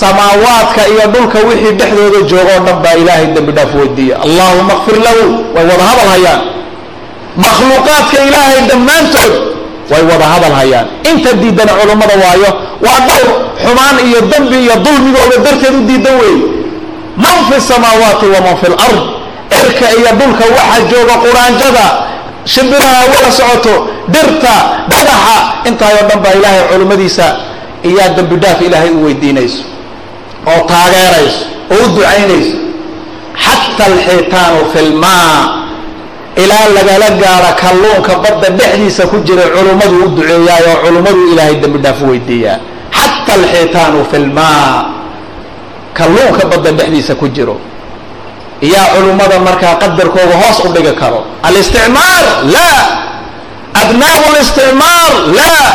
samaawaadka 0.00 0.82
iyo 0.92 1.04
dhulka 1.14 1.38
wixii 1.48 1.72
dhexdooda 1.80 2.20
jooga 2.30 2.52
oo 2.56 2.62
dhan 2.66 2.76
baa 2.84 2.94
ilaahay 3.02 3.26
dembi 3.36 3.52
dhaaf 3.56 3.70
weydiiya. 3.80 4.16
Allahuma 4.26 4.74
kfir 4.80 4.96
lahu 5.06 5.24
way 5.54 5.64
wada 5.70 5.84
hadal 5.90 6.08
hayaan. 6.14 6.40
Makhluuqaadka 7.44 8.16
ilaahay 8.28 8.60
dhammaantood 8.70 9.32
way 9.90 10.02
wada 10.10 10.24
hadal 10.32 10.54
hayaan. 10.60 10.86
Inta 11.10 11.30
diidana 11.40 11.72
culummada 11.80 12.14
waayo 12.24 12.50
waa 12.84 12.98
dhowr 13.08 13.28
xumaan 13.62 13.96
iyo 14.08 14.20
dembi 14.32 14.56
iyo 14.64 14.74
dulmigooda 14.84 15.36
darteed 15.44 15.74
u 15.74 15.82
diidan 15.88 16.14
weeye 16.20 16.46
man 17.22 17.38
fi 17.48 17.56
samaawaati 17.70 18.26
waman 18.34 18.56
fi 18.62 18.66
lard 18.74 19.00
cirka 19.52 19.86
iyo 19.98 20.10
dhulka 20.20 20.44
waxa 20.56 20.78
jooga 20.90 21.14
quraanjada 21.24 21.86
shimbiraha 22.52 23.00
wada 23.12 23.30
socoto 23.38 23.74
dhirta 24.12 24.54
dhagaxa. 24.90 25.36
Intaayoo 25.68 26.04
dhan 26.08 26.18
baa 26.24 26.32
ilaahay 26.38 26.62
culummadiisa 26.72 27.26
iyaa 27.90 28.08
dembi 28.16 28.36
dhaaf 28.42 28.60
ilaahay 28.66 28.90
u 28.90 29.04
weydiinayso 29.04 29.62
oo 30.52 30.60
taageerayso 30.70 31.42
oo 31.72 31.82
u 31.84 31.88
ducaynayso. 31.96 32.56
Xata 33.44 33.84
alxiitaanu 33.90 34.60
fi 34.72 34.80
lmaa 34.90 35.59
ilaa 36.36 36.66
lagala 36.76 37.08
gaaro 37.20 37.50
kalluunka 37.62 38.12
badda 38.22 38.48
dhexdiisa 38.58 39.06
ku 39.10 39.16
jira 39.26 39.42
culummadu 39.54 39.96
u 40.04 40.08
duceeyaay 40.16 40.64
oo 40.70 40.76
culummadu 40.86 41.20
ilaahay 41.32 41.54
dembi 41.62 41.78
dhaaf 41.78 42.00
weydiiyaa. 42.02 42.58
Xata 42.98 43.32
alxiitaanu 43.38 44.04
fi 44.10 44.16
lmaa 44.18 44.84
kalluunka 45.94 46.44
badda 46.50 46.70
dhexdiisa 46.78 47.14
ku 47.14 47.28
jiro. 47.28 47.56
Iyaa 48.62 48.88
culummada 48.94 49.38
markaa 49.38 49.74
qadarkooga 49.82 50.36
hoos 50.42 50.58
u 50.64 50.68
dhigi 50.74 50.92
karo. 51.00 51.24
Alisticmaar 51.42 52.24
laa 52.54 52.80
abnaau 53.82 54.24
listicmaar 54.38 55.12
laa 55.38 55.66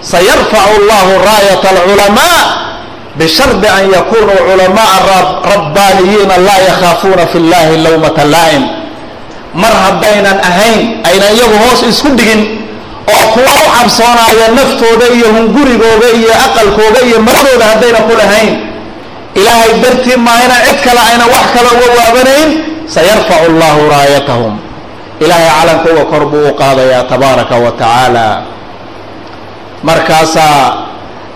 sayarfacu 0.00 0.76
llahu 0.88 1.12
raayat 1.26 1.64
alculamaa. 1.72 2.40
Bishardi 3.18 3.68
an 3.76 3.84
yakunuu 3.96 4.40
culamaa 4.48 4.96
rabbaniyiina 5.54 6.34
laa 6.46 6.60
yakhaafuuna 6.68 7.26
fi 7.32 7.38
llahi 7.38 7.76
lawmata 7.84 8.24
laa'im 8.24 8.64
mar 9.62 9.72
haddaynan 9.84 10.38
ahayn 10.50 10.80
aynan 11.08 11.30
iyagu 11.36 11.56
hoos 11.62 11.80
isku 11.90 12.08
dhigin 12.18 12.42
oo 13.14 13.24
kuwa 13.34 13.52
u 13.62 13.66
cabsoonaya 13.76 14.46
naftooda 14.58 15.06
iyo 15.16 15.28
hungurigooga 15.36 16.08
iyo 16.18 16.32
aqalkooga 16.46 17.00
iyo 17.08 17.18
maradooda 17.26 17.64
haddaynan 17.70 18.02
ku 18.08 18.14
lahayn. 18.20 18.52
Ilaahay 19.38 19.72
dartii 19.82 20.16
maayna 20.26 20.56
cid 20.66 20.78
kale 20.86 21.00
ayna 21.10 21.24
wax 21.34 21.46
kale 21.54 21.68
uga 21.76 21.86
waabanayn 21.98 22.48
sayarfacu 22.94 23.44
allahu 23.50 23.80
raayatahum. 23.92 24.52
Ilaahay 25.24 25.50
calankooga 25.58 26.04
kor 26.10 26.22
buu 26.30 26.44
u 26.50 26.52
qaadayaa 26.60 27.04
tabaaraka 27.10 27.54
wa 27.64 27.70
tacaala. 27.80 28.26
Markaasaa 29.82 30.86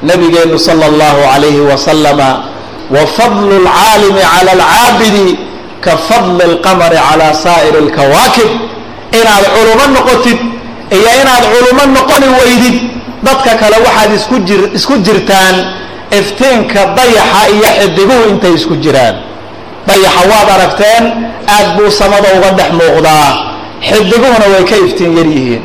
nabigeennu 0.02 0.58
sala 0.58 0.86
allahu 0.86 1.20
calayhi 1.32 1.60
wasalama 1.70 2.30
wa 2.94 3.02
fadlu 3.16 3.54
lcaalimi 3.66 4.22
cala 4.32 4.50
alcaabidi 4.56 5.28
ka 5.84 5.96
fadli 6.08 6.42
alqamari 6.50 6.98
cala 7.08 7.28
saa'iri 7.44 7.78
alkawaakib. 7.84 8.50
Inaad 9.18 9.44
culumo 9.54 9.84
noqotid 9.96 10.38
iyo 10.96 11.10
inaad 11.22 11.44
culumo 11.52 11.82
noqoni 11.96 12.28
weydid 12.38 12.76
dadka 13.26 13.52
kale 13.60 13.76
waxaad 13.86 14.10
isku 14.18 14.36
jir 14.48 14.60
isku 14.78 14.94
jirtaan 15.06 15.56
iftiinka 16.18 16.80
dayaxa 16.96 17.42
iyo 17.54 17.68
xidiguhu 17.78 18.22
intay 18.30 18.52
isku 18.58 18.74
jiraan. 18.84 19.16
Dayaxa 19.86 20.22
waad 20.30 20.48
aragteen 20.56 21.04
aad 21.56 21.68
buu 21.76 21.90
samada 21.90 22.28
uga 22.36 22.50
dhex 22.58 22.70
muuqdaa. 22.80 23.30
Xidiguhuna 23.88 24.46
way 24.52 24.64
ka 24.70 24.76
iftiin 24.86 25.12
yar 25.18 25.28
yihiin. 25.36 25.62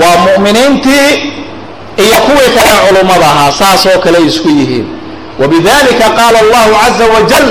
Waa 0.00 0.16
mu'miniintii 0.26 1.08
iyo 2.04 2.18
kuwii 2.26 2.50
kale 2.56 2.72
culummada 2.86 3.26
ahaa 3.32 3.52
saas 3.60 3.86
oo 3.86 3.98
kale 4.04 4.18
isku 4.30 4.48
yihiin. 4.48 4.86
Wabidalika 5.40 6.06
qaala 6.18 6.38
allahu 6.44 6.70
caza 6.80 7.04
wajal 7.14 7.46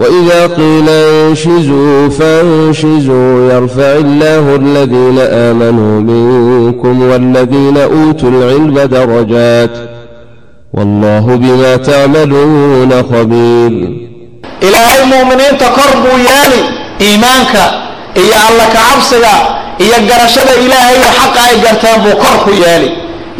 وإذا 0.00 0.46
قيل 0.46 0.88
انشزوا 0.88 2.08
فانشزوا 2.08 3.52
يرفع 3.52 3.92
الله 3.92 4.56
الذين 4.56 5.18
آمنوا 5.18 6.00
منكم 6.00 7.02
والذين 7.10 7.76
أوتوا 7.76 8.28
العلم 8.30 8.78
درجات 8.80 9.70
والله 10.74 11.20
بما 11.36 11.76
تعملون 11.76 13.02
خبير. 13.02 14.00
ilaahay 14.62 15.02
muuminiinta 15.12 15.66
kor 15.76 15.90
buu 16.02 16.18
yeeli 16.28 16.60
iimaanka 17.06 17.64
iyo 18.22 18.36
alla 18.48 18.64
kacabsiga 18.74 19.34
iyo 19.84 19.96
garashada 20.08 20.52
ilaahay 20.64 20.94
iyo 21.00 21.10
xaqa 21.20 21.40
ay 21.48 21.56
garteen 21.64 21.98
buu 22.04 22.16
kor 22.22 22.36
ku 22.44 22.50
yeeli 22.64 22.88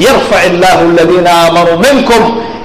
yarfac 0.05 0.43
illaahu 0.51 0.85
aladiina 0.93 1.31
aamanuu 1.43 1.79
minkum 1.87 2.23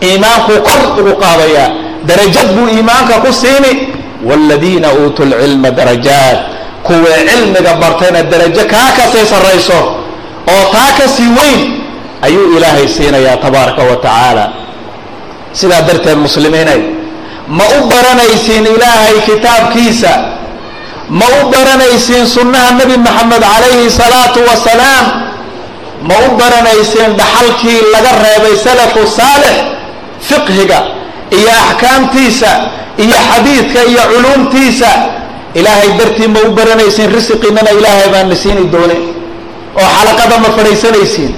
iimaankuu 0.07 0.59
kor 0.67 0.81
ugu 0.99 1.13
qaadayaa 1.23 1.69
darajad 2.09 2.47
buu 2.55 2.67
iimaanka 2.75 3.15
ku 3.23 3.31
siini. 3.41 3.73
Waaladiina 4.27 4.87
uutuu 4.99 5.25
lcilma 5.31 5.69
darajaat. 5.71 6.39
Kuwii 6.85 7.21
cilmiga 7.29 7.73
bartayna 7.81 8.21
darajo 8.31 8.63
kaa 8.73 8.89
ka 8.97 9.03
sii 9.11 9.25
sarrayso 9.31 9.79
oo 10.53 10.63
taa 10.73 10.91
ka 10.97 11.05
sii 11.15 11.29
weyn 11.37 11.61
ayuu 12.25 12.57
ilaahay 12.57 12.87
siinayaa 12.87 13.37
tabaaraka 13.43 13.81
wa 13.89 13.95
tacaala. 13.95 14.45
Sidaa 15.59 15.81
darteed 15.87 16.17
muslimiinay 16.25 16.81
ma 17.57 17.63
u 17.77 17.87
baranaysiin 17.91 18.65
ilaahay 18.75 19.17
kitaabkiisa 19.27 20.11
ma 21.19 21.25
u 21.25 21.49
baranaysiin 21.53 22.25
sunnaha 22.35 22.71
nebi 22.79 22.97
maxamed 23.05 23.43
calayhi 23.53 23.89
salaatu 23.99 24.39
wasalaam 24.49 25.05
ma 26.07 26.15
u 26.25 26.37
baranaysiin 26.39 27.11
dhaxalkii 27.19 27.79
laga 27.93 28.11
reebay 28.23 28.55
salafu 28.65 29.01
saalix 29.17 29.55
fiqhiga 30.27 30.79
iyo 31.39 31.51
axkaamtiisa 31.63 32.51
iyo 33.03 33.17
xadiidka 33.29 33.79
iyo 33.91 34.03
culuumtiisa. 34.11 34.91
Ilaahay 35.59 35.89
dartii 35.99 36.27
ma 36.33 36.39
u 36.47 36.51
baranaysiin 36.57 37.09
risiqiinana 37.15 37.71
ilaahay 37.77 38.09
baan 38.13 38.27
na 38.31 38.35
siini 38.41 38.63
doonin. 38.73 39.01
Oo 39.79 39.87
xalaqada 39.97 40.35
ma 40.43 40.49
fadhaysanaysiin 40.57 41.31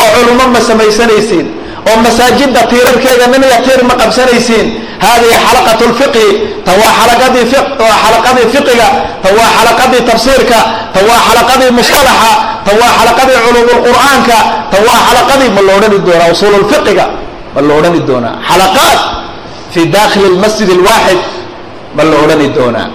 oo 0.00 0.08
culummo 0.14 0.44
ma 0.54 0.60
samaysanaysiin 0.68 1.46
oo 1.88 1.96
masaajidda 2.04 2.60
tiirarkeega 2.70 3.26
nin 3.32 3.42
iyo 3.48 3.58
tiir 3.66 3.80
ma 3.88 3.94
qabsanaysiin. 4.02 4.66
Hadihi 5.04 5.36
xalaqat 5.46 5.80
lfiqhi 5.90 6.26
ta 6.66 6.72
waa 6.80 6.92
xalaqadii 7.00 7.44
waa 7.82 7.96
xalaqadii 8.04 8.46
fiqiga 8.54 8.88
ta 9.22 9.28
waa 9.38 9.50
xalaqadii 9.56 10.02
tafsiirka 10.10 10.58
ta 10.94 11.00
waa 11.08 11.20
xalaqadii 11.28 11.70
musطalaxa 11.78 12.32
ta 12.66 12.70
waa 12.80 12.92
xalaqadii 12.98 13.38
culuumulqur'aanka 13.46 14.38
ta 14.72 14.76
waa 14.86 15.00
xalaqadii 15.08 15.50
ma 15.56 15.60
la 15.66 15.72
odhani 15.78 15.98
doonaa 16.06 16.28
usuululfiqiga 16.34 17.04
ma 17.54 17.60
la 17.66 17.72
odhani 17.78 18.00
doonaa. 18.08 18.34
Xalaqaat 18.48 19.00
fi 19.72 19.80
dakhili 19.96 20.28
lmasjid 20.36 20.68
alwaaxid 20.76 21.20
ma 21.96 22.02
la 22.04 22.16
odhani 22.24 22.48
doonaa 22.56 22.88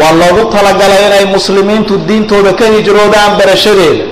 waa 0.00 0.12
loogu 0.20 0.42
talagalay 0.54 1.00
inay 1.08 1.24
muslimiintu 1.36 1.94
diintooda 2.08 2.52
ka 2.60 2.64
hijroodaan 2.74 3.32
barashadeeda 3.38 4.04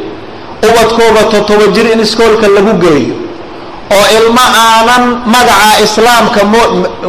ubadkooda 0.69 1.23
totoba 1.33 1.67
jir 1.75 1.87
in 1.95 2.01
iskoolka 2.07 2.47
lagu 2.57 2.73
geeyo 2.85 3.15
oo 3.97 4.05
ilmo 4.19 4.45
aanan 4.65 5.05
magaca 5.35 5.71
islaamka 5.87 6.41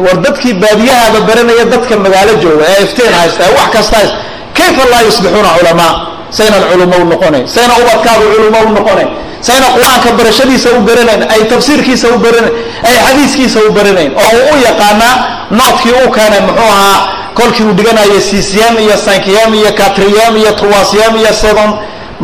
war 0.06 0.16
dadkii 0.26 0.54
baadiyahaba 0.62 1.20
baranaya 1.28 1.64
dadka 1.72 1.94
magaalo 2.04 2.32
jooga 2.42 2.64
ee 2.72 2.82
iftiin 2.86 3.12
haysta 3.18 3.42
ee 3.48 3.52
wax 3.58 3.68
kasta 3.76 3.96
haysta 3.96 4.16
kayfa 4.58 4.82
laa 4.92 5.02
yusbixuuna 5.08 5.50
culamaa 5.58 5.92
saynan 6.36 6.62
culumo 6.70 6.96
u 7.02 7.04
noqonayn 7.12 7.44
sayna 7.54 7.74
ubadkaagu 7.82 8.24
culumo 8.34 8.58
u 8.66 8.70
noqonayn 8.78 9.08
sayna 9.48 9.66
qur'aanka 9.76 10.08
barashadiisa 10.18 10.68
u 10.78 10.80
baranayn 10.88 11.22
ay 11.34 11.40
tafsiirkiisa 11.52 12.06
u 12.14 12.18
baranayn 12.24 12.54
ay 12.88 12.96
xadiiskiisa 13.06 13.58
u 13.68 13.72
baranayn. 13.76 14.10
Oo 14.22 14.30
uu 14.40 14.54
u 14.54 14.56
yaqaanaa 14.68 15.14
noodkii 15.58 15.94
u 16.06 16.10
keenay 16.16 16.40
muxuu 16.48 16.68
ahaa 16.74 16.98
kolkii 17.38 17.64
uu 17.68 17.74
dhiganayo 17.78 18.18
ccm 18.28 18.74
iyo 18.84 18.96
sankiyam 19.06 19.50
iyo 19.60 19.70
katriyam 19.80 20.32
iyo 20.40 20.52
tuwasiyam 20.60 21.12
iyo 21.20 21.32
sedon 21.42 21.70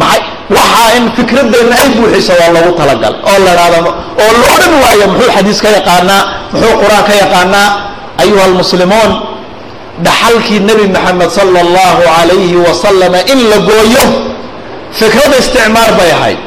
maxay? 0.01 0.23
Waxaa 0.57 0.89
in 0.99 1.05
fikradeenna 1.17 1.75
ay 1.83 1.89
buuxiso 1.97 2.33
waa 2.41 2.51
loogu 2.55 2.73
talagalay 2.79 3.21
oo 3.31 3.39
la 3.45 3.51
idhahdo 3.55 3.91
oo 4.23 4.31
la 4.41 4.47
odhan 4.55 4.73
waayo 4.83 5.05
muxuu 5.13 5.31
xadiis 5.37 5.59
ka 5.65 5.69
yaqaanaa 5.79 6.23
muxuu 6.53 6.75
qur'aan 6.83 7.05
ka 7.09 7.15
yaqaanaa 7.23 7.69
ayuha 8.23 8.45
almuslimuun 8.49 9.11
dhaxalkii 10.07 10.61
nebi 10.69 10.87
maxamed 10.95 11.31
sala 11.37 11.59
allahu 11.67 12.03
calayhi 12.17 12.57
wasalama 12.67 13.21
in 13.33 13.39
la 13.51 13.59
gooyo 13.69 14.05
fikrad 14.99 15.33
isticmaar 15.41 15.91
bay 15.99 16.11
ahayd. 16.19 16.39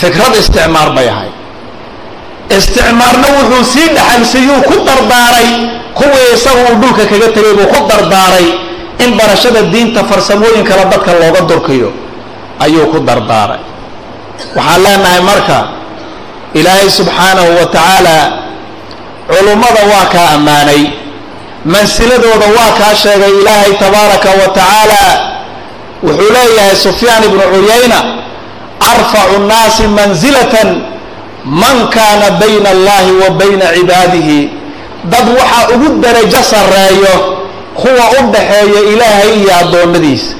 Fikrad 0.00 0.32
isticmaar 0.40 0.90
bay 0.96 1.08
ahayd. 1.14 1.34
Isticmaarna 2.56 3.28
wuxuu 3.36 3.64
sii 3.72 3.88
dhaxalsiiyuu 3.96 4.60
ku 4.68 4.74
dardaaray 4.88 5.48
kuwii 5.98 6.28
isaga 6.34 6.60
uu 6.70 6.76
dhulka 6.82 7.04
kaga 7.10 7.28
tegay 7.36 7.54
buu 7.58 7.68
ku 7.74 7.80
dardaaray 7.90 8.46
in 9.04 9.10
barashada 9.18 9.62
diinta 9.72 10.00
farsamooyin 10.10 10.64
kale 10.68 10.84
dadka 10.92 11.12
looga 11.20 11.40
durkiyo 11.50 11.90
ayuu 12.64 12.86
ku 12.92 12.98
dardaaray. 13.08 13.60
Waxaan 14.56 14.80
leenahay 14.84 15.20
marka 15.30 15.58
ilaahay 16.58 16.88
subxaanahu 16.98 17.50
wa 17.58 17.66
tacaala 17.74 18.16
culummada 19.30 19.82
waa 19.92 20.06
kaa 20.14 20.28
ammaanay 20.36 20.82
mansiladooda 21.64 22.46
waa 22.56 22.72
kaa 22.78 22.94
sheegay 23.02 23.30
ilaahay 23.40 23.72
tabaaraka 23.82 24.28
wa 24.40 24.48
tacaala. 24.56 25.04
Wuxuu 26.02 26.30
leeyahay 26.36 26.76
sufyaan 26.76 27.24
ibnu 27.24 27.40
cuyayna 27.54 27.98
arfacu 28.92 29.38
nnaasi 29.40 29.82
mansilatan 29.96 30.68
man 31.44 31.88
kaana 31.94 32.30
bayna 32.40 32.68
allahi 32.70 33.12
wa 33.22 33.30
bayna 33.40 33.66
cibaadihi. 33.76 34.40
Dad 35.04 35.26
waxaa 35.38 35.68
ugu 35.74 35.88
darajo 36.02 36.40
sarreeyo 36.50 37.14
kuwa 37.74 38.04
u 38.18 38.30
dhaxeeya 38.32 38.80
ilaahay 38.92 39.30
iyo 39.40 39.52
addoommadiisa. 39.60 40.34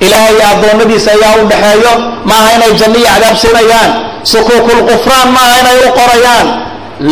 Ilaahay 0.00 0.32
iyo 0.34 0.44
addoommadiisa 0.52 1.10
ayaa 1.16 1.34
u 1.42 1.46
dhaxeeyo 1.52 1.92
maaha 2.24 2.48
inay 2.56 2.72
janno 2.80 2.98
iyo 2.98 3.08
cadaab 3.14 3.36
siinayaan 3.42 3.90
sukuukulqufraan 4.32 5.28
maaha 5.36 5.54
inay 5.60 5.76
u 5.88 5.90
qorayaan. 5.98 6.46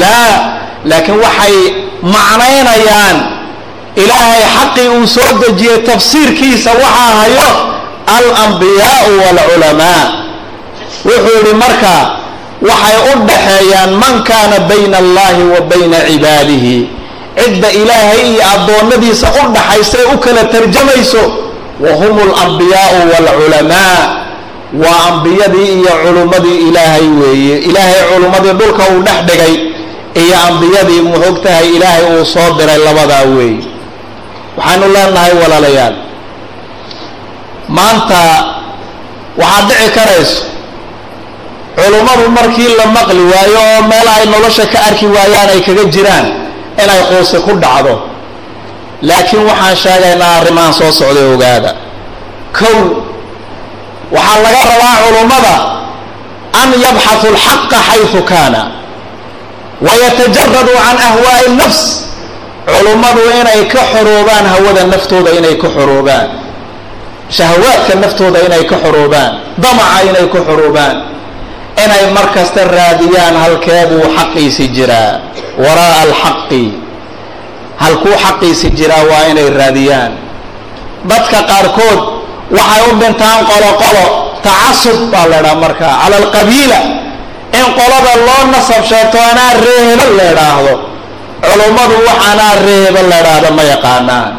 Laa 0.01 0.35
laakiin 0.85 1.19
waxay 1.25 1.57
macnaynayaan 2.15 3.17
ilaahay 4.03 4.43
xaqii 4.57 4.89
uu 4.97 5.07
soo 5.17 5.31
dejiyey 5.43 5.79
tafsiirkiisa 5.89 6.71
waxaa 6.83 7.13
hayo 7.21 7.49
alambiyaau 8.19 9.11
waalculamaa 9.23 10.05
wuxuu 11.09 11.35
yidhi 11.39 11.55
marka 11.65 11.95
waxay 12.69 12.97
u 13.11 13.15
dhaxeeyaan 13.29 13.91
man 14.03 14.15
kaana 14.29 14.57
bayna 14.71 14.97
allahi 15.05 15.43
wa 15.53 15.61
bayna 15.71 15.99
cibaadihi. 16.09 16.77
Cidda 17.39 17.69
ilaahay 17.81 18.21
iyo 18.35 18.43
addoonnadiisa 18.55 19.27
u 19.41 19.43
dhaxaysa 19.55 19.99
u 20.15 20.19
kala 20.25 20.43
tarjamayso 20.55 21.23
wa 21.85 21.91
hum 22.01 22.17
alambiyaau 22.27 22.97
waalculamaa 23.13 23.99
waa 24.83 25.01
ambiyadii 25.11 25.69
iyo 25.81 25.93
culummadii 26.05 26.59
ilaahay 26.69 27.07
weeye. 27.21 27.57
Ilaahay 27.69 28.03
culummadii 28.15 28.53
dhulka 28.61 28.83
uu 28.93 29.03
dhex 29.07 29.19
dhigay 29.29 29.55
iyo 30.23 30.37
ambiyadii 30.49 31.01
muxog 31.09 31.37
tahay 31.45 31.67
ilaahay 31.77 32.05
uu 32.19 32.25
soo 32.27 32.51
diray 32.59 32.79
labadaa 32.87 33.23
weeye 33.37 33.59
waxaanu 34.59 34.87
leenahay 34.95 35.33
walaalayaal. 35.43 35.95
Maanta 37.77 38.21
waxaad 39.41 39.65
dhici 39.71 39.89
karayso 39.97 40.43
culummadu 41.77 42.25
markii 42.39 42.71
la 42.79 42.87
maqli 42.97 43.23
waayo 43.33 43.59
oo 43.73 43.81
meel 43.91 44.09
ay 44.17 44.25
nolosha 44.33 44.65
ka 44.73 44.79
arki 44.89 45.07
waayaan 45.15 45.49
ay 45.55 45.61
kaga 45.67 45.85
jiraan 45.95 46.27
inay 46.83 47.01
quusi 47.09 47.37
ku 47.47 47.53
dhacdo. 47.63 47.95
Laakiin 49.09 49.45
waxaan 49.51 49.77
sheegaynaa 49.83 50.33
arrimahan 50.41 50.73
soo 50.79 50.91
socda 51.01 51.21
ogaada. 51.35 51.71
Kow 52.59 52.79
waxaa 54.17 54.39
laga 54.45 54.61
rabaa 54.73 54.97
culummada 55.07 55.55
an 56.61 56.69
yabxahu 56.85 57.27
alxaqa 57.33 57.79
xaysu 57.89 58.21
kaana 58.31 58.63
wayatajaradu 59.87 60.73
can 60.85 60.97
ahwaa'i 61.09 61.49
nafs 61.61 61.81
culummadu 62.69 63.23
inay 63.41 63.65
ka 63.73 63.83
xoroobaan 63.93 64.45
hawada 64.53 64.83
naftooda 64.93 65.31
inay 65.39 65.57
ka 65.57 65.69
xoroobaan. 65.77 66.29
Shahawaadka 67.37 67.93
naftooda 68.03 68.39
inay 68.47 68.65
ka 68.71 68.77
xoroobaan. 68.83 69.33
Damaca 69.63 69.99
inay 70.09 70.27
ka 70.33 70.41
xoroobaan. 70.49 70.97
Inay 71.85 72.05
mar 72.17 72.27
kasta 72.35 72.65
raadiyaan 72.65 73.35
halkeebuu 73.43 74.05
xaqiisi 74.17 74.69
jiraa. 74.77 75.13
Waraa'a 75.59 76.01
alxaqi. 76.09 76.65
Halkuu 77.83 78.17
xaqiisi 78.25 78.71
jiraa 78.79 79.05
waa 79.11 79.25
inay 79.33 79.49
raadiyaan. 79.61 80.13
Dadka 81.11 81.39
qaarkood 81.51 82.01
waxay 82.57 82.83
u 82.89 82.93
dhintaan 83.01 83.41
qolo 83.51 83.71
qolo. 83.83 84.07
Tacasub 84.45 84.99
baa 85.13 85.27
la 85.31 85.37
idhaha 85.41 85.57
markaa. 85.65 85.95
Cala 86.03 86.17
alqabiila 86.23 86.81
in 87.59 87.67
qolada 87.79 88.13
loo 88.27 88.43
nasab 88.53 88.83
sheegto 88.91 89.19
anaa 89.31 89.53
reebo 89.65 90.05
la 90.19 90.25
idhaahdo 90.33 90.75
culummadu 91.45 91.95
wax 92.07 92.19
anaa 92.33 92.55
reebo 92.67 93.01
la 93.11 93.17
idhaahdo 93.23 93.51
ma 93.59 93.63
yaqaanaan. 93.73 94.31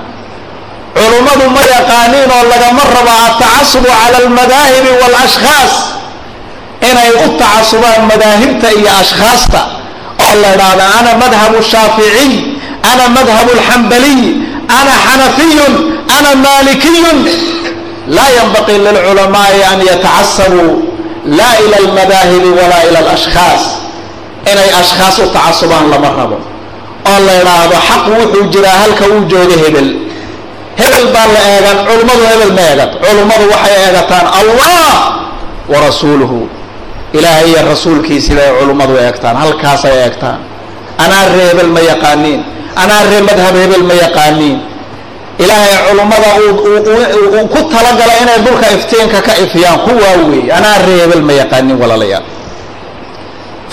culummadu 0.97 1.45
ma 1.55 1.63
yaqaaniin 1.75 2.29
oo 2.37 2.43
lagama 2.51 2.83
rabo 2.95 3.13
atacasubu 3.27 3.87
cala 3.99 4.17
almadaahibi 4.23 4.91
waalashkhaas 5.01 5.73
inay 6.89 7.11
u 7.23 7.27
tacasubaan 7.41 8.01
madaahibta 8.11 8.67
iyo 8.79 8.89
ashkhaasta 9.01 9.61
oo 10.25 10.33
la 10.41 10.47
idhaahdo 10.55 10.83
ana 10.99 11.11
madhabu 11.23 11.57
shaaficiy 11.71 12.33
ana 12.91 13.03
madhabu 13.17 13.49
alxambaliy 13.57 14.21
ana 14.79 14.93
xanafiyun 15.05 15.73
ana 16.17 16.29
maalikiyun. 16.45 17.19
Laa 18.15 18.29
yanbaqii 18.39 18.77
lilculamaai 18.85 19.59
an 19.71 19.79
yatacasabuu 19.89 20.71
laa 21.37 21.55
ila 21.65 21.75
almadaahibi 21.83 22.49
walaa 22.59 22.83
ila 22.89 22.99
alashkhaas. 23.05 23.63
inay 24.51 24.69
ashkhaas 24.81 25.15
u 25.19 25.25
tacasubaan 25.35 25.85
lama 25.93 26.09
rabo 26.19 26.37
oo 27.11 27.19
la 27.27 27.33
idhaahdo 27.41 27.75
xaq 27.89 28.03
wuxuu 28.17 28.45
jiraa 28.53 28.77
halka 28.83 29.03
uu 29.13 29.21
jooga 29.31 29.55
hebel. 29.63 29.89
Hebel 30.79 31.05
baa 31.13 31.27
la 31.35 31.41
eegan 31.53 31.77
culummadu 31.87 32.23
hebel 32.31 32.51
ma 32.57 32.61
eegat 32.71 32.91
culummadu 33.03 33.43
waxay 33.53 33.75
eegataan 33.85 34.25
allah 34.39 34.95
wa 35.71 35.77
rasuuluhu. 35.87 36.39
Ilaahay 37.17 37.47
iyo 37.51 37.61
rasuulkiisiba 37.71 38.41
ay 38.47 38.53
culummadu 38.59 38.93
eegtaan 39.05 39.35
halkaasay 39.43 39.95
eegtaan. 40.05 40.39
Anaa 41.03 41.25
ree 41.33 41.47
hebel 41.51 41.69
ma 41.75 41.81
yaqaaniin. 41.91 42.41
Anaa 42.81 43.01
ree 43.09 43.21
madhab 43.29 43.55
hebel 43.63 43.83
ma 43.89 43.93
yaqaaniin. 44.05 44.57
Ilaahay 45.43 45.75
culummada 45.87 46.29
uu 46.43 47.47
ku 47.53 47.59
talagala 47.73 48.13
inay 48.23 48.39
dhulka 48.45 48.67
iftiinka 48.75 49.19
ka 49.27 49.33
ifiyaan 49.43 49.79
kuwaa 49.85 50.15
weeye 50.29 50.51
anaa 50.57 50.77
ree 50.85 50.99
hebel 51.03 51.21
ma 51.27 51.33
yaqaaniin 51.41 51.77
walaalayaal. 51.81 52.25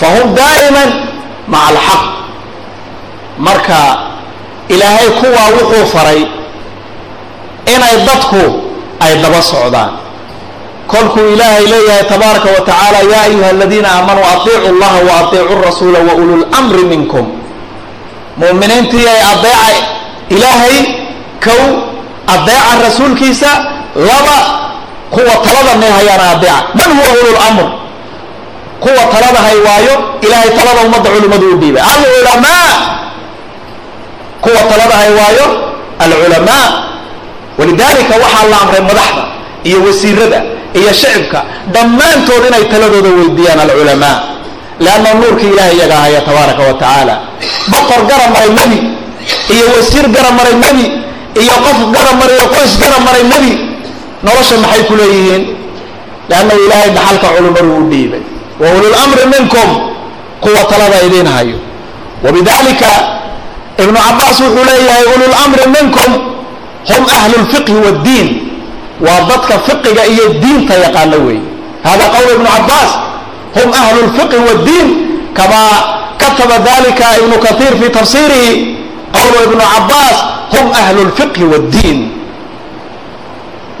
Fahum 0.01 0.27
daa'iman 0.39 0.89
maca 1.53 1.67
alxaq 1.71 2.01
marka 3.37 3.97
ilaahay 4.69 5.09
kuwaa 5.19 5.49
wuxuu 5.57 5.85
faray 5.93 6.21
inay 7.75 7.95
dadku 8.07 8.43
ay 8.99 9.15
daba 9.23 9.41
socdaan. 9.41 9.89
Kolkuu 10.87 11.33
ilaahay 11.33 11.65
leeyahay 11.67 12.03
tabaaraka 12.03 12.47
wa 12.49 12.61
tacaala 12.65 12.99
yaa 13.11 13.23
ayuha 13.27 13.49
aladiina 13.49 13.89
aamanuu 13.95 14.23
atiicu 14.33 14.71
llaha 14.79 14.99
wa 15.09 15.13
atiicu 15.27 15.53
rasuula 15.65 15.99
wa 15.99 16.13
ulu 16.15 16.35
lmri 16.61 16.83
minkum. 16.83 17.25
Mu'miniintii 18.37 19.07
ay 19.07 19.21
adeeca 19.33 19.83
ilaahay 20.29 20.77
kow 21.45 21.63
adeeca 22.27 22.73
rasuulkiisa 22.85 23.49
laba 23.95 24.37
kuwa 25.11 25.35
talada 25.45 25.75
nin 25.81 25.91
hayaana 25.97 26.29
adeeca 26.31 26.63
man 26.73 26.89
huwa 26.97 27.09
ululmr 27.21 27.67
kuwa 28.79 29.03
talada 29.13 29.39
hay 29.39 29.57
waayo 29.67 29.95
ilaahay 30.21 30.49
talada 30.49 30.81
ummadda 30.87 31.09
culimmadu 31.09 31.45
u 31.53 31.57
dhiibay. 31.57 31.81
Alculamaa 31.83 32.96
kuwa 34.47 34.63
talada 34.71 34.95
hay 34.95 35.11
waayo 35.19 35.45
alculamaa. 35.99 36.67
Walidaalika 37.59 38.13
waxaa 38.23 38.47
la 38.51 38.57
amray 38.63 38.81
madaxda 38.81 39.23
iyo 39.63 39.77
wasiirada 39.87 40.39
iyo 40.79 40.93
shicibka 40.93 41.39
dhammaantood 41.73 42.43
inay 42.47 42.63
taladooda 42.71 43.09
weydiiyaan 43.19 43.59
alculamaa. 43.59 44.17
Leanna 44.79 45.13
nuurka 45.13 45.41
ilahay 45.51 45.75
iyaga 45.77 45.95
haya 45.95 46.21
tabaaraka 46.21 46.61
wa 46.63 46.73
tacaala. 46.73 47.15
Boqor 47.71 48.01
gara 48.09 48.25
maray 48.33 48.49
nebi 48.59 48.79
iyo 49.55 49.65
wasiir 49.77 50.05
gara 50.15 50.31
maray 50.37 50.53
nebi 50.65 50.85
iyo 51.41 51.53
qof 51.65 51.77
gara 51.95 52.11
maray 52.19 52.37
oo 52.43 52.47
qoys 52.55 52.73
gara 52.81 52.97
maray 53.07 53.23
nebi. 53.33 53.51
Nolosha 54.23 54.55
maxay 54.63 54.83
ku 54.87 54.93
leeyihiin? 54.99 55.43
Leanna 56.29 56.53
ilaahay 56.65 56.89
dhaxalka 56.97 57.27
culimmadu 57.35 57.69
u 57.79 57.89
dhiibay. 57.91 58.21
Wa 58.61 58.67
ululmri 58.77 59.23
minkum 59.33 59.69
kuwa 60.41 60.61
talada 60.69 60.97
idiin 61.07 61.27
hayo. 61.27 61.57
Wabidalika 62.23 62.89
ibnu 63.83 63.97
cabaas 64.07 64.37
wuxuu 64.43 64.65
leeyahay 64.69 65.05
ululmri 65.15 65.65
minkum 65.75 66.11
hum 66.89 67.03
ahlu 67.17 67.35
lfiqhi 67.43 67.75
waddiin 67.85 68.27
waa 69.05 69.21
dadka 69.29 69.55
fiqiga 69.67 70.03
iyo 70.13 70.25
diinta 70.41 70.73
yaqaano 70.85 71.17
weeye 71.27 71.43
hada 71.83 72.05
qowl 72.15 72.29
ibnu 72.35 72.49
cabaas 72.55 72.91
hum 73.57 73.69
ahlu 73.81 73.99
lfiqhi 74.09 74.37
waddiin 74.47 74.87
kamaa 75.37 75.75
kataba 76.21 76.57
dalika 76.67 77.05
ibnu 77.21 77.35
kaiir 77.45 77.73
fi 77.81 77.87
tafsirihi. 77.97 78.77
Qowlu 79.17 79.37
ibnu 79.47 79.63
cabaas 79.73 80.17
hum 80.53 80.67
ahlu 80.81 80.99
lfiqhi 81.09 81.43
waddiin 81.53 81.99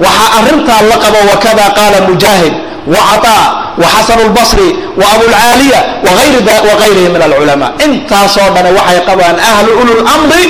waxaa 0.03 0.29
arintaa 0.39 0.81
la 0.89 0.95
qabo 1.03 1.19
wakada 1.31 1.65
qaala 1.77 1.99
mujaahid 2.09 2.53
wacaطaa 2.93 3.45
lbasri 3.77 4.69
wa 4.99 5.05
abulcaaliya 5.15 5.79
wagayrihi 6.05 7.09
min 7.13 7.21
alculamaa 7.21 7.71
intaasoo 7.85 8.49
dhane 8.55 8.69
waxay 8.77 8.99
qabaan 9.09 9.37
ahlu 9.51 9.71
ululmri 9.81 10.43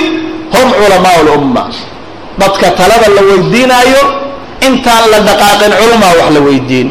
hum 0.54 0.66
culamaa 0.80 1.20
lumma 1.28 1.62
dadka 2.40 2.70
talada 2.78 3.08
la 3.16 3.22
weydiinaayo 3.28 4.02
intaan 4.66 5.04
la 5.12 5.18
dhaqaaqin 5.28 5.72
culumaa 5.80 6.14
wax 6.18 6.28
la 6.36 6.40
weydiin. 6.40 6.88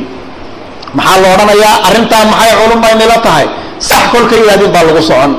Maxaa 0.98 1.18
la 1.24 1.28
odhanayaa? 1.36 1.76
Arrintaa 1.88 2.24
maxay 2.32 2.54
culumaynila 2.62 3.18
tahay? 3.26 3.48
Sax 3.80 4.04
kolka 4.12 4.36
yidhahdin 4.40 4.72
baa 4.76 4.84
lagu 4.88 5.02
socon. 5.02 5.32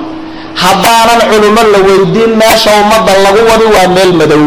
Haddaanan 0.63 1.21
culummo 1.31 1.63
la 1.75 1.79
weydiin 1.89 2.31
meesha 2.41 2.71
ummadda 2.83 3.13
lagu 3.25 3.41
wadi 3.51 3.67
waa 3.75 3.89
meel 3.97 4.13
madow. 4.21 4.45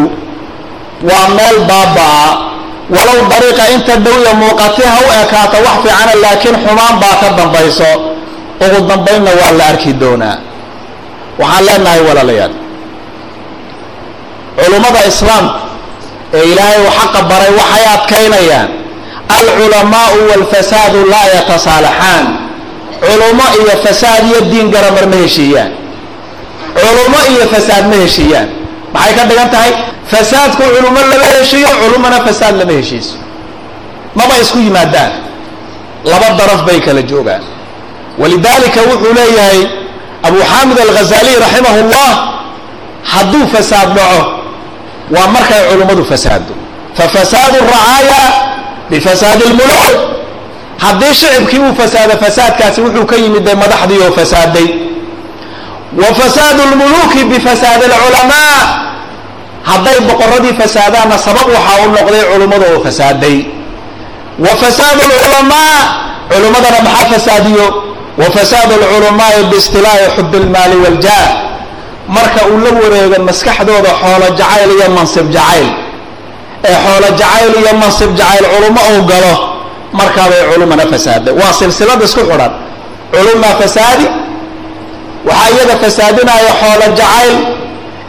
Waa 1.10 1.26
meel 1.38 1.58
baabaa 1.70 2.51
walow 2.96 3.20
dariiqa 3.32 3.64
inta 3.76 3.94
dhowiya 4.06 4.34
muuqati 4.42 4.84
ha 4.92 4.98
u 5.06 5.10
ekaato 5.24 5.58
wax 5.66 5.76
fiicana 5.84 6.14
laakiin 6.24 6.56
xumaan 6.66 6.96
baa 7.02 7.16
ka 7.22 7.28
dambayso. 7.38 7.92
Ugu 8.66 8.80
dambaynna 8.90 9.32
waa 9.42 9.52
la 9.60 9.64
arki 9.72 9.92
doonaa. 10.02 10.38
Waxaan 11.40 11.64
leenahay 11.68 12.02
walaalayaal. 12.08 12.54
Culummada 14.60 15.02
islaamka 15.12 15.60
ee 16.34 16.44
ilaahay 16.52 16.78
uu 16.86 16.92
xaqa 17.00 17.20
baray 17.30 17.52
waxay 17.60 17.86
adkaynayaan. 17.96 18.70
Alculamaau 19.38 20.16
walfasaadu 20.30 21.00
laa 21.12 21.28
yatasaalaxaan 21.36 22.26
culummo 23.06 23.46
iyo 23.60 23.74
fasaad 23.86 24.24
iyo 24.30 24.40
diin 24.52 24.68
garamar 24.74 25.06
ma 25.12 25.16
heshiiyaan. 25.24 25.72
Culummo 26.82 27.20
iyo 27.32 27.44
fasaad 27.54 27.84
ma 27.92 27.96
heshiiyaan 28.04 28.48
maxay 28.94 29.14
ka 29.18 29.24
dhigan 29.30 29.50
tahay? 29.54 29.72
Fasaadku 30.12 30.64
culummo 30.64 31.00
lama 31.12 31.28
heshiiyo 31.40 31.68
culummona 31.82 32.18
fasaad 32.26 32.56
lama 32.60 32.72
heshiiso. 32.80 33.16
Maba 34.16 34.34
isku 34.44 34.58
yimaadaan. 34.60 35.12
Laba 36.06 36.30
daraf 36.40 36.62
bay 36.68 36.80
kala 36.82 37.02
joogaan. 37.02 37.44
Walidaalika 38.18 38.82
wuxuu 38.90 39.14
leeyahay 39.18 39.62
abu 40.24 40.38
xaamid 40.52 40.78
alghazaliy 40.80 41.36
raximah 41.44 41.76
llah 41.92 42.14
hadduu 43.14 43.48
fasaad 43.54 43.90
dhaco 43.98 44.22
waa 45.16 45.28
markay 45.36 45.62
culummadu 45.72 46.06
fasaado 46.06 46.54
fafasaadu 46.98 47.58
racaaya 47.72 48.22
bifasaadi 48.90 49.44
lmuluuk 49.52 49.98
haddii 50.78 51.14
shicibkii 51.20 51.60
uu 51.60 51.74
fasaado 51.76 52.14
fasaadkaasi 52.24 52.82
wuxuu 52.82 53.06
ka 53.06 53.16
yimid 53.16 53.44
de 53.48 53.56
madaxdii 53.56 54.00
oo 54.06 54.12
fasaaday 54.12 54.68
fasaadu 56.00 56.62
lmuluuki 56.72 57.24
bifasaadi 57.26 57.86
alculamaa 57.86 58.60
hadday 59.64 60.00
boqoradii 60.08 60.54
fasaadaanna 60.62 61.18
sabab 61.18 61.48
waxaa 61.56 61.84
u 61.86 61.92
noqday 61.96 62.24
culummada 62.34 62.66
oo 62.76 62.80
fasaaday. 62.86 63.38
Fasaadu 64.62 65.02
lculamaa 65.12 65.78
culummadana 66.32 66.80
maxaa 66.88 67.06
fasaadiyo? 67.14 67.68
Fasaadu 68.36 68.74
lculamaai 68.82 69.44
biistilaahi 69.52 70.06
xub 70.16 70.34
lmaali 70.44 70.76
waljah 70.86 71.24
marka 72.16 72.42
uu 72.52 72.58
la 72.64 72.72
wareego 72.82 73.18
maskaxdooda 73.30 73.92
xoolo 74.02 74.28
jacayl 74.40 74.70
iyo 74.78 74.88
mansib 74.98 75.28
jacayl. 75.36 75.68
Ee 76.70 76.76
xoolo 76.86 77.08
jacayl 77.20 77.52
iyo 77.62 77.74
mansib 77.82 78.10
jacayl 78.20 78.46
culummo 78.54 78.82
uu 78.92 79.02
galo 79.12 79.34
markaabay 80.00 80.42
culumana 80.54 80.84
fasaaday. 80.94 81.34
Waa 81.40 81.54
silsilada 81.60 82.04
isku 82.06 82.22
xidhan. 82.30 82.52
Culummaa 83.14 83.56
fasaadi 83.62 84.06
waxaa 85.28 85.50
iyada 85.56 85.76
fasaadinaya 85.84 86.52
xoolo 86.62 86.86
jacayl 87.00 87.36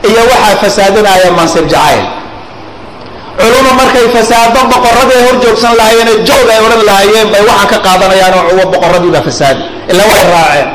iyo 0.09 0.23
waxaa 0.33 0.57
fasaadinaya 0.63 1.29
mansib 1.39 1.67
jacayl. 1.73 2.03
Culumma 3.41 3.73
markay 3.81 4.07
fasaado 4.17 4.61
boqoradii 4.73 5.21
hor 5.27 5.37
lahayeene 5.81 6.13
joog 6.29 6.49
ay 6.55 6.61
odhan 6.67 6.83
lahaayeen 6.89 7.29
bay 7.33 7.43
waxaan 7.51 7.69
ka 7.73 7.79
qaadanayaan 7.87 8.35
oo 8.39 8.65
boqoradiibaa 8.73 9.23
fasaadi. 9.29 9.63
Ila 9.91 10.03
way 10.11 10.23
raaceen. 10.35 10.69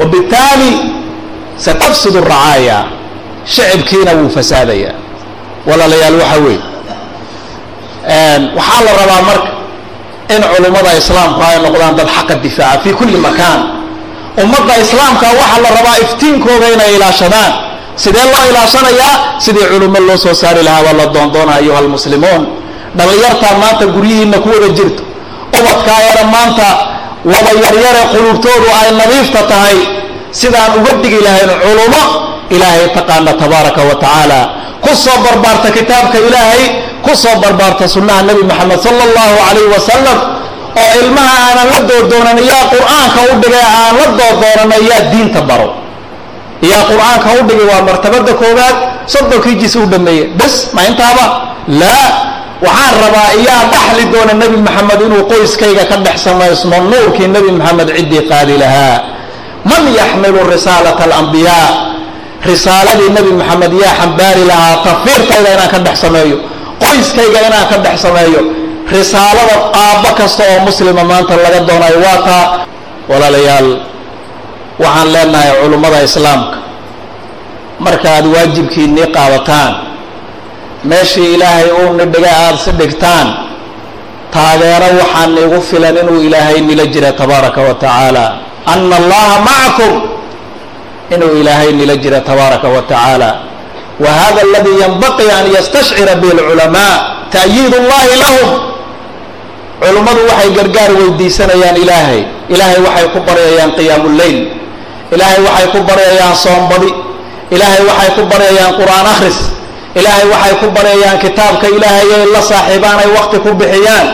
Wabittaali 0.00 0.70
satafsid 1.64 2.14
racaaya 2.16 2.78
shicibkiina 3.44 4.12
wuu 4.18 4.30
fasaadayaa 4.36 4.94
walaalayaal 5.68 6.16
waxa 6.22 6.38
weeye. 6.44 6.62
Waxaa 8.58 8.80
la 8.86 8.92
rabaa 9.00 9.22
marka 9.28 9.50
in 10.34 10.42
culummada 10.52 10.90
islaamku 11.00 11.40
ay 11.48 11.56
noqdaan 11.64 11.94
dad 11.98 12.08
xaqa 12.16 12.34
difaaca 12.44 12.80
fi 12.84 12.90
kulli 12.98 13.18
makaan 13.28 13.60
ummadda 14.42 14.74
islaamka 14.84 15.26
waxaa 15.40 15.60
la 15.64 15.70
rabaa 15.78 15.96
iftiinkooda 16.04 16.66
inay 16.74 16.90
ilaashadaan. 16.96 17.52
Sidee 18.02 18.24
loo 18.32 18.44
ilaashanayaa? 18.50 19.14
Sidii 19.44 19.66
culummo 19.72 20.00
loo 20.08 20.16
soo 20.16 20.34
saari 20.34 20.62
lahaa 20.62 20.82
waa 20.86 20.92
la 21.00 21.06
doondoona 21.14 21.52
ayuha 21.60 21.78
almuslimuun. 21.78 22.42
Dhallinyartaa 22.96 23.54
maanta 23.62 23.86
guryihiina 23.94 24.38
ku 24.44 24.48
wada 24.54 24.68
jirto. 24.76 25.02
Ubadkaa 25.58 26.00
yara 26.08 26.24
maanta 26.34 26.66
wada 27.32 27.50
yaryare 27.64 28.02
qulubtoodu 28.12 28.68
ay 28.80 28.88
nadiifta 29.00 29.40
tahay. 29.50 29.78
Sidaan 30.40 30.72
uga 30.80 30.92
dhigi 31.02 31.20
lahayn 31.26 31.50
culummo 31.64 32.02
ilaahay 32.54 32.88
taqaana 32.96 33.32
tabaaraka 33.40 33.80
wa 33.88 33.94
tacaala. 34.02 34.40
Ku 34.84 34.90
soo 35.04 35.16
barbaarta 35.24 35.68
kitaabka 35.76 36.18
ilaahay 36.28 36.64
ku 37.04 37.12
soo 37.22 37.36
barbaarta 37.42 37.84
sunnaha 37.94 38.22
nebi 38.28 38.42
moxamed 38.50 38.80
sala 38.84 39.02
allahu 39.08 39.34
calayh 39.46 39.66
wasalam 39.74 40.18
oo 40.80 40.90
ilmaha 41.02 41.34
aanan 41.46 41.68
la 41.74 41.78
doordoonan 41.90 42.38
yaa 42.50 42.64
qur'aanka 42.74 43.20
u 43.30 43.32
dhigay 43.42 43.64
aan 43.78 43.94
la 44.00 44.06
doordoonan 44.20 44.70
yaa 44.90 45.02
diinta 45.12 45.40
baro. 45.48 45.68
Yaa 46.70 46.82
qur'aanka 46.90 47.28
u 47.38 47.40
dhigay 47.48 47.66
waa 47.72 47.82
martabada 47.88 48.32
koowaad 48.40 48.76
soddonkii 49.14 49.56
jis 49.60 49.74
u 49.76 49.84
dhameeyey. 49.92 50.24
Bes 50.38 50.54
ma 50.74 50.80
intaaba? 50.90 51.24
Laa 51.80 52.08
waxaan 52.66 52.94
rabaa 53.04 53.30
iyaa 53.42 53.62
dhaxli 53.72 54.04
doona 54.12 54.32
nebi 54.40 54.56
moxamed 54.66 55.00
inuu 55.06 55.22
qoyskayga 55.30 55.84
ka 55.90 55.96
dhex 56.04 56.16
samaysmo 56.26 56.76
nuurkii 56.90 57.28
nebi 57.34 57.50
moxamed 57.58 57.88
ciddii 57.96 58.22
qaadi 58.30 58.54
lahaa. 58.62 58.96
Man 59.70 59.84
yaxmilu 60.00 60.40
risaalata 60.52 61.02
alambiyaa 61.08 61.68
risaaladii 62.50 63.10
nebi 63.16 63.30
moxamed 63.40 63.72
yaa 63.82 63.94
xambaari 64.00 64.42
lahaa 64.50 64.74
tafiirtayda 64.86 65.48
inaan 65.54 65.70
ka 65.74 65.78
dhex 65.86 65.96
sameeyo 66.04 66.36
qoyskayga 66.82 67.38
inaan 67.48 67.66
ka 67.70 67.76
dhex 67.84 67.96
sameeyo 68.06 68.40
risaalada 68.90 69.56
aabbo 69.84 70.10
kasta 70.18 70.42
oo 70.52 70.60
muslima 70.66 71.04
maanta 71.10 71.34
laga 71.44 71.60
doonayo 71.68 71.98
waa 72.06 72.18
taa 72.28 72.44
walaalayaal 73.10 73.68
waxaan 74.82 75.08
leenahay 75.14 75.50
culummada 75.62 75.98
islaamka 76.08 76.56
markaaad 77.86 78.26
waajibkiinnii 78.34 79.06
qaadataan 79.16 79.72
meeshii 80.90 81.34
ilaahay 81.34 81.68
uu 81.80 81.92
nidhiga 82.00 82.30
aada 82.44 82.58
si 82.64 82.70
dhigtaan 82.80 83.28
taageero 84.34 84.88
waxaan 85.00 85.36
igu 85.44 85.58
filan 85.70 85.96
inuu 86.02 86.20
ilaahay 86.26 86.60
nila 86.68 86.86
jira 86.86 87.12
tabaaraka 87.12 87.60
wa 87.68 87.74
tacaala. 87.74 88.24
Ana 88.72 88.96
allaha 88.96 89.34
macakum 89.48 89.92
inuu 91.14 91.32
ilaahay 91.40 91.72
nila 91.72 91.96
jira 91.96 92.20
tabaaraka 92.20 92.68
wa 92.68 92.82
tacaala. 92.82 93.30
Wa 94.04 94.10
hada 94.20 94.40
aladii 94.46 94.80
yanbaqii 94.84 95.30
an 95.38 95.44
yastashcira 95.56 96.14
bihi 96.20 96.32
alculamaa 96.38 96.94
ta'yiid 97.34 97.72
اllahi 97.80 98.14
lahum 98.24 98.48
culummadu 99.82 100.20
waxay 100.30 100.50
gargaar 100.58 100.90
weydiisanayaan 100.98 101.76
ilaahay. 101.82 102.20
Ilaahay 102.54 102.80
waxay 102.86 103.06
ku 103.14 103.18
baryayaan 103.28 103.70
qiyaamu 103.78 104.08
leyl 104.20 104.38
ilaahay 105.14 105.40
waxay 105.48 105.66
ku 105.74 105.78
baryayaan 105.88 106.34
soombadi. 106.44 106.90
Ilaahay 107.54 107.82
waxay 107.90 108.10
ku 108.16 108.22
baryayaan 108.32 108.72
qur'aan 108.80 109.06
akhris. 109.14 109.38
Ilaahay 109.98 110.26
waxay 110.32 110.54
ku 110.62 110.66
baryayaan 110.76 111.18
kitaabka 111.24 111.66
ilaahay 111.76 112.08
ay 112.16 112.24
la 112.34 112.40
saaxiibaan 112.50 112.98
ay 113.04 113.08
wakti 113.16 113.36
ku 113.44 113.50
bixiyaan. 113.60 114.08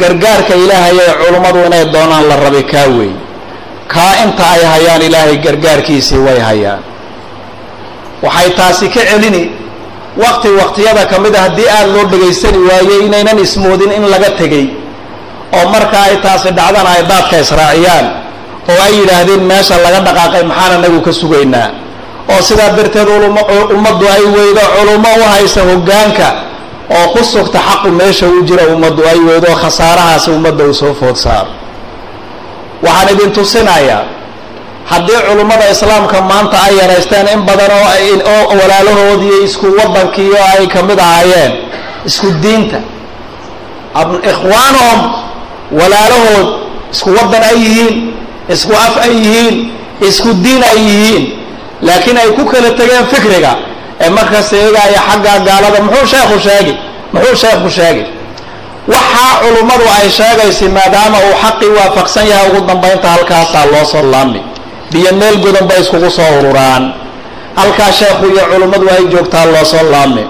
Gargaarka 0.00 0.52
ilaahay 0.64 0.94
ee 1.04 1.14
culummadu 1.24 1.58
inay 1.68 1.84
doonaan 1.94 2.24
la 2.30 2.36
rabi 2.44 2.62
kaa 2.72 2.88
weey 2.96 3.14
kaa 3.94 4.12
inta 4.24 4.44
ay 4.54 4.62
hayaan 4.72 5.00
ilaahay 5.08 5.36
gargaarkiisii 5.46 6.20
way 6.26 6.38
hayaan. 6.48 6.82
Waxay 8.24 8.48
taasi 8.58 8.86
ka 8.94 9.00
celini 9.10 9.42
wakti 10.24 10.48
waktiyada 10.60 11.02
ka 11.10 11.16
mid 11.24 11.34
a 11.36 11.40
haddii 11.46 11.68
aada 11.76 11.90
loo 11.94 12.04
dhegaysani 12.12 12.58
waaye 12.68 12.94
inaynan 13.06 13.38
ismoodin 13.38 13.92
in 13.92 14.04
laga 14.12 14.30
tegey 14.40 14.66
oo 15.56 15.64
marka 15.74 15.96
ay 16.08 16.16
taasi 16.24 16.48
dhacdana 16.58 16.90
ay 16.96 17.02
daadka 17.10 17.36
israaciyaan 17.44 18.06
oo 18.70 18.78
ay 18.86 18.92
yidhaahdeen 19.00 19.42
meesha 19.50 19.76
laga 19.84 20.00
dhaqaaqay 20.06 20.42
maxaan 20.50 20.72
anagu 20.78 21.00
ka 21.06 21.12
sugaynaa. 21.20 21.68
Oo 22.32 22.40
sidaa 22.48 22.70
darteed 22.76 23.08
ummaddu 23.76 24.04
ay 24.14 24.22
weydo 24.34 24.64
culummo 24.74 25.10
u 25.20 25.24
haysa 25.32 25.60
hoggaanka 25.70 26.28
oo 26.96 27.06
ku 27.14 27.20
sugta 27.24 27.58
xaqu 27.68 27.88
meesha 28.00 28.26
u 28.26 28.42
jira 28.48 28.64
ummaddu 28.74 29.02
ay 29.12 29.18
weydo 29.28 29.46
oo 29.52 29.58
khasaarahaasi 29.62 30.28
ummadda 30.36 30.64
uu 30.64 30.74
soo 30.74 30.94
food 31.00 31.14
saaro. 31.24 31.50
Waxaan 32.82 33.08
idin 33.14 33.30
tusinayaa 33.36 34.02
haddii 34.90 35.20
culummada 35.28 35.66
islaamka 35.74 36.20
maanta 36.30 36.56
ay 36.66 36.74
yaraysteen 36.80 37.26
in 37.34 37.40
badan 37.48 37.70
oo 37.78 37.86
oo 38.34 38.54
walaalahoodii 38.60 39.38
isku 39.46 39.66
waddankii 39.78 40.30
oo 40.38 40.44
ay 40.58 40.66
ka 40.74 40.80
mid 40.88 40.98
ahaayeen 41.06 41.52
isku 42.08 42.26
diinta 42.42 42.78
ikhwaanuhum 44.30 45.00
walaalahood 45.78 46.46
isku 46.92 47.10
waddan 47.18 47.42
ay 47.50 47.56
yihiin 47.64 47.96
isku 48.54 48.72
af 48.86 48.94
ay 49.04 49.12
yihiin 49.24 49.56
isku 50.08 50.28
diin 50.44 50.62
ay 50.72 50.78
yihiin 50.88 51.24
laakiin 51.82 52.16
ay 52.22 52.30
ku 52.36 52.44
kala 52.52 52.70
tegeen 52.78 53.06
fikriga 53.12 53.52
ee 54.00 54.10
markas 54.10 54.52
eegaaya 54.52 55.00
xagga 55.08 55.32
gaalada 55.48 55.80
muxuu 55.86 56.06
sheekhu 56.12 56.36
sheegi 56.46 56.74
muxuu 57.12 57.36
sheekhu 57.42 57.70
sheegi. 57.70 58.04
Waxaa 58.92 59.32
culummadu 59.42 59.84
ay 59.98 60.08
sheegaysay 60.18 60.68
maadaama 60.76 61.18
uu 61.26 61.34
xaqii 61.42 61.70
waafaqsan 61.78 62.26
yahay 62.30 62.48
ugu 62.50 62.60
dambaynta 62.68 63.08
halkaasaa 63.14 63.64
loo 63.72 63.84
soo 63.92 64.02
laami 64.12 64.40
biyo 64.92 65.10
meel 65.20 65.36
godan 65.44 65.66
bay 65.68 65.80
iskugu 65.80 66.10
soo 66.10 66.30
ururaan. 66.40 66.84
Halkaa 67.56 67.92
sheekhu 67.98 68.24
iyo 68.32 68.44
culummadu 68.52 68.86
ay 68.94 69.04
joogtaa 69.12 69.44
loo 69.52 69.64
soo 69.64 69.82
laami. 69.92 70.24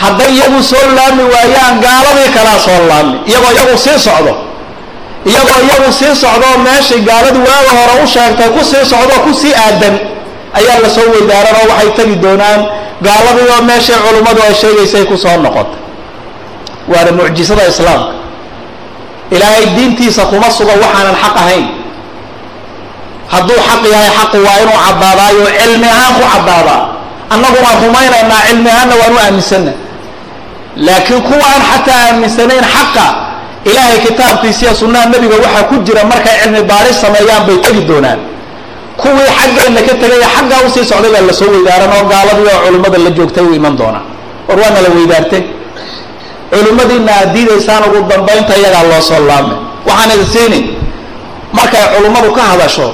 Hadday 0.00 0.30
iyagu 0.36 0.62
soo 0.62 0.84
laami 0.96 1.22
waayaan 1.32 1.76
gaaladii 1.84 2.30
kalaa 2.36 2.58
soo 2.66 2.80
laami. 2.88 3.16
Iyagoo 3.28 3.52
iyagu 3.56 3.76
sii 3.84 3.98
socdo. 4.06 4.32
Iyagoo 5.30 5.60
iyagu 5.66 5.90
sii 5.98 6.14
socdoo 6.22 6.54
meeshii 6.66 7.00
gaaladu 7.08 7.38
waaga 7.48 7.72
hore 7.78 7.94
u 8.04 8.06
sheegtay 8.14 8.48
ku 8.54 8.60
sii 8.70 8.84
socdoo 8.92 9.20
ku 9.26 9.32
sii 9.40 9.54
aadan 9.64 9.94
ayaa 10.58 10.78
la 10.82 10.88
soo 10.96 11.06
weydaaran 11.14 11.54
oo 11.60 11.66
waxay 11.72 11.90
tegi 11.98 12.16
doonaan 12.24 12.60
gaaladii 13.06 13.48
oo 13.54 13.62
meeshii 13.68 13.98
culummadu 14.04 14.40
ay 14.46 14.54
sheegaysay 14.60 15.04
ku 15.10 15.16
soo 15.24 15.36
noqotay 15.44 15.80
waana 16.92 17.10
mucjisada 17.18 17.64
islaamka. 17.72 18.12
Ilaahay 19.34 19.66
diintiisa 19.76 20.22
kuma 20.30 20.48
sugo 20.56 20.70
waxaanan 20.82 21.16
xaq 21.22 21.36
ahayn 21.42 21.66
hadduu 23.32 23.58
xaq 23.68 23.82
yahay 23.92 24.10
xaqu 24.18 24.36
waa 24.46 24.56
inuu 24.64 24.78
caddaadaayo 24.86 25.44
cilmi 25.60 25.88
ahaan 25.94 26.12
ku 26.18 26.22
caddaadaa 26.32 26.80
annagu 27.34 27.58
waan 27.64 27.76
rumaynaynaa 27.84 28.40
cilmi 28.48 28.68
ahaanna 28.74 28.94
waan 29.00 29.12
u 29.16 29.18
aaminsanna 29.24 29.72
laakiin 30.86 31.22
kuwaan 31.28 31.62
xataa 31.70 31.98
aaminsanayn 32.08 32.64
xaqa 32.74 33.06
ilaahay 33.70 33.98
kitaabkiisiiyo 34.06 34.72
sunnaha 34.80 35.06
nebiga 35.12 35.36
waxaa 35.44 35.64
ku 35.70 35.74
jira 35.86 36.02
markay 36.12 36.36
cilmi 36.42 36.62
baaris 36.70 36.96
sameeyaan 37.04 37.42
bay 37.46 37.56
tegi 37.64 37.82
doonaan. 37.90 38.20
Kuwii 39.00 39.30
xaggeenna 39.38 39.80
ka 39.88 39.92
tegaya 40.02 40.28
xaggaa 40.36 40.60
u 40.66 40.68
sii 40.74 40.84
socday 40.90 41.10
baa 41.14 41.24
la 41.28 41.32
soo 41.40 41.48
weydaaran 41.54 41.90
oo 41.96 42.04
gaaladii 42.12 42.48
oo 42.54 42.60
culimmada 42.64 42.98
la 43.04 43.10
joogtay 43.16 43.44
u 43.44 43.52
iman 43.58 43.74
doonaa 43.80 44.04
war 44.48 44.58
waana 44.62 44.80
la 44.84 44.88
weydaartay. 44.96 45.42
Culimmadiina 46.52 47.12
aad 47.20 47.30
diidaysaan 47.34 47.82
ugu 47.88 47.98
dambaynta 48.10 48.52
iyagaa 48.60 48.84
loo 48.90 49.00
soo 49.08 49.20
laabmay 49.28 49.58
waxaan 49.88 50.10
idin 50.14 50.28
siini 50.34 50.60
markay 51.58 51.84
culimmadu 51.94 52.28
ka 52.36 52.42
hadasho 52.52 52.86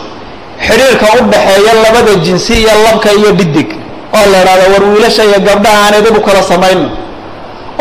xidhiirka 0.66 1.06
u 1.18 1.20
dhaxeeya 1.32 1.72
labada 1.84 2.12
jinsi 2.24 2.52
iyo 2.62 2.72
labka 2.86 3.10
iyo 3.18 3.30
dhidig 3.38 3.68
oo 4.16 4.24
la 4.32 4.38
idhahdo 4.42 4.64
war 4.72 4.82
wiilasha 4.92 5.22
iyo 5.28 5.38
gabdhaha 5.48 5.78
aan 5.86 5.94
idigu 6.00 6.20
kala 6.26 6.42
samayno 6.52 6.88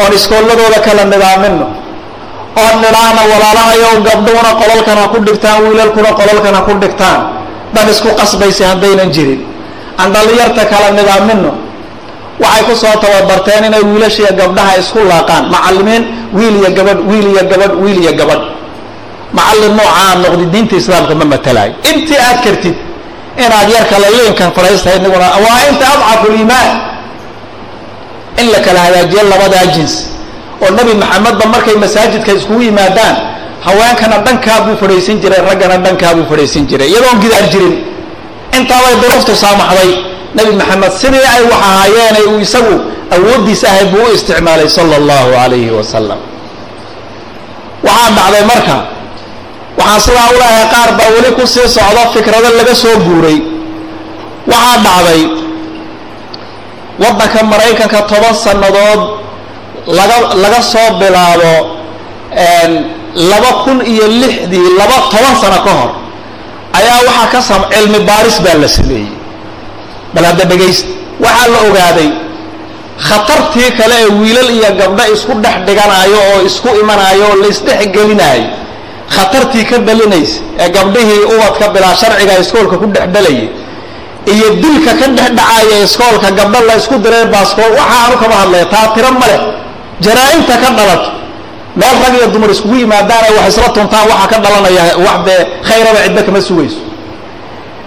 oon 0.01 0.11
iskoolladooda 0.17 0.79
kala 0.87 1.03
nidaamino 1.13 1.67
oon 2.63 2.75
nidhaahna 2.83 3.21
walaalahayow 3.31 3.93
gabdhuhuna 4.07 4.51
qolalkan 4.61 4.97
ha 5.01 5.05
ku 5.13 5.17
dhigtaan 5.27 5.57
wiilalkuna 5.65 6.09
qolalkan 6.19 6.53
ha 6.57 6.61
ku 6.67 6.73
dhigtaan 6.83 7.19
dan 7.75 7.85
isku 7.93 8.09
qasbaysa 8.19 8.63
haddaynan 8.75 9.09
jirin. 9.15 9.41
Aan 9.99 10.11
dhallinyarta 10.13 10.63
kala 10.71 10.87
nidaamino 10.97 11.51
waxay 12.43 12.63
ku 12.67 12.73
soo 12.81 12.95
tababarteen 13.03 13.63
inay 13.69 13.83
wiilasha 13.91 14.19
iyo 14.27 14.33
gabdhaha 14.41 14.73
isku 14.81 14.99
laaqaan. 15.11 15.43
Macallimiin 15.53 16.03
wiil 16.37 16.55
iyo 16.61 16.69
gabadh 16.77 16.99
wiil 17.09 17.27
iyo 17.33 17.43
gabadh 17.51 17.73
wiil 17.83 17.99
iyo 18.03 18.13
gabadh 18.19 18.43
macallin 19.37 19.73
noocaa 19.79 20.15
noqdi 20.23 20.45
diinta 20.53 20.75
islaamka 20.81 21.13
ma 21.19 21.25
matalaayo 21.33 21.73
intii 21.91 22.19
aad 22.27 22.39
kartid 22.45 22.75
inaad 23.43 23.67
yar 23.75 23.85
kala 23.91 24.07
liinkan 24.15 24.49
fadhiistahay 24.57 24.97
inaguna 25.01 25.27
waa 25.45 25.59
inta 25.69 25.85
adcafu 25.93 26.27
liimaan 26.35 26.69
in 28.41 28.47
la 28.53 28.59
kala 28.65 28.79
hagaajiyo 28.85 29.23
labadaa 29.31 29.65
jins. 29.75 29.93
Oo 30.63 30.69
nebi 30.77 30.93
maxamedba 31.01 31.45
markay 31.53 31.75
masaajidka 31.83 32.31
iskugu 32.37 32.61
yimaadaan 32.67 33.15
haweenkana 33.65 34.17
dhankaa 34.25 34.59
buu 34.65 34.75
fadhiisin 34.81 35.17
jiray 35.21 35.41
raggana 35.49 35.77
dhankaa 35.85 36.13
buu 36.15 36.25
fadhiisin 36.31 36.63
jiray. 36.69 36.87
Iyadoon 36.91 37.17
gidaar 37.23 37.45
jirin. 37.53 37.75
Intaabay 38.57 38.95
duruuftu 39.01 39.33
saamaxday. 39.43 39.91
Nebi 40.35 40.51
maxamed 40.59 40.91
sidii 41.01 41.25
ay 41.35 41.41
wax 41.51 41.61
ahaayeenay 41.69 42.25
uu 42.31 42.39
isagu 42.45 42.75
awooddiis 43.15 43.61
ahay 43.69 43.85
buu 43.91 44.03
u 44.09 44.13
isticmaalay 44.15 44.69
sala 44.69 44.95
allahu 45.01 45.27
calayhi 45.35 45.71
wasalam 45.79 46.19
waxaa 47.83 48.09
dhacday 48.17 48.43
marka 48.51 48.75
waxaan 49.77 50.01
sidaa 50.05 50.27
u 50.33 50.37
leehay 50.41 50.65
qaar 50.73 50.89
baa 50.99 51.09
weli 51.15 51.31
ku 51.37 51.43
sii 51.53 51.67
socdo 51.75 52.01
fikrado 52.13 52.49
laga 52.59 52.75
soo 52.83 52.95
guuray. 53.05 53.37
Waxaa 54.51 54.77
dhacday 54.85 55.21
waddanka 57.01 57.39
maraykanka 57.51 57.99
toban 58.11 58.35
sannadood 58.43 59.01
laga 59.97 60.17
laga 60.43 60.61
soo 60.71 60.89
bilaabo 60.99 61.53
laba 63.31 63.51
kun 63.63 63.79
iyo 63.91 64.05
lixdii 64.21 64.69
laba 64.79 64.97
toban 65.11 65.35
sano 65.41 65.59
ka 65.65 65.71
hor 65.79 65.91
ayaa 66.79 66.99
waxaa 67.07 67.27
ka 67.33 67.39
sam 67.49 67.61
cilmi 67.73 67.99
baaris 68.09 68.37
baa 68.45 68.55
la 68.61 68.67
sameeyey. 68.77 69.09
Bal 70.13 70.25
hadda 70.29 70.45
dhegaysta 70.51 70.87
waxaa 71.23 71.47
la 71.53 71.59
ogaaday 71.69 72.09
khatartii 73.07 73.71
kale 73.77 73.95
ee 74.03 74.09
wiilal 74.21 74.49
iyo 74.57 74.69
gabdho 74.79 75.03
isku 75.15 75.33
dhex 75.43 75.55
dhiganayo 75.67 76.19
oo 76.31 76.39
isku 76.49 76.67
imanayo 76.81 77.23
oo 77.29 77.35
laisdhex 77.43 77.81
gelinayo 77.95 78.45
khatartii 79.15 79.65
ka 79.69 79.77
dhalinaysa 79.87 80.39
ee 80.63 80.69
gabdhihii 80.77 81.21
ubadka 81.33 81.65
bilaa 81.75 81.95
sharciga 82.01 82.33
iskoolka 82.43 82.75
ku 82.81 82.85
dhex 82.95 83.07
dhalayay 83.15 83.47
iyo 84.33 84.47
dilka 84.63 84.91
ka 84.99 85.05
dhex 85.17 85.29
dhacaya 85.37 85.77
iskoolka 85.87 86.27
gabdho 86.39 86.59
la 86.67 86.73
isku 86.81 86.95
direen 87.05 87.27
baaskool 87.33 87.71
waxa 87.79 87.95
aanu 88.03 88.15
kama 88.21 88.35
hadlaya 88.41 88.65
taa 88.73 88.87
tiro 88.95 89.11
ma 89.21 89.25
leh. 89.31 89.41
Jaraa-imta 90.05 90.55
ka 90.63 90.69
dhalato 90.77 91.09
meel 91.79 91.95
rag 92.03 92.13
iyo 92.19 92.27
dumar 92.33 92.49
iskugu 92.55 92.75
yimaadaan 92.83 93.21
ay 93.27 93.33
wax 93.37 93.47
isla 93.53 93.67
tuntaan 93.75 94.05
waxaa 94.11 94.27
ka 94.31 94.37
dhalanaya 94.43 94.83
wax 95.05 95.17
dee 95.27 95.39
khayraba 95.67 95.99
cidba 96.05 96.21
kama 96.27 96.39
sugayso. 96.47 96.79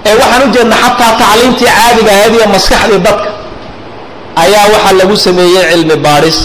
Ee 0.08 0.14
waxaan 0.20 0.42
u 0.46 0.48
jeedna 0.54 0.76
xataa 0.84 1.12
tacliimtii 1.20 1.70
caadiga 1.78 2.10
ahayd 2.16 2.32
iyo 2.38 2.46
maskaxdii 2.54 3.00
dadka 3.06 3.28
ayaa 4.42 4.66
waxaa 4.74 4.92
lagu 5.00 5.16
sameeyey 5.26 5.64
cilmi 5.72 5.96
baadhis 6.06 6.38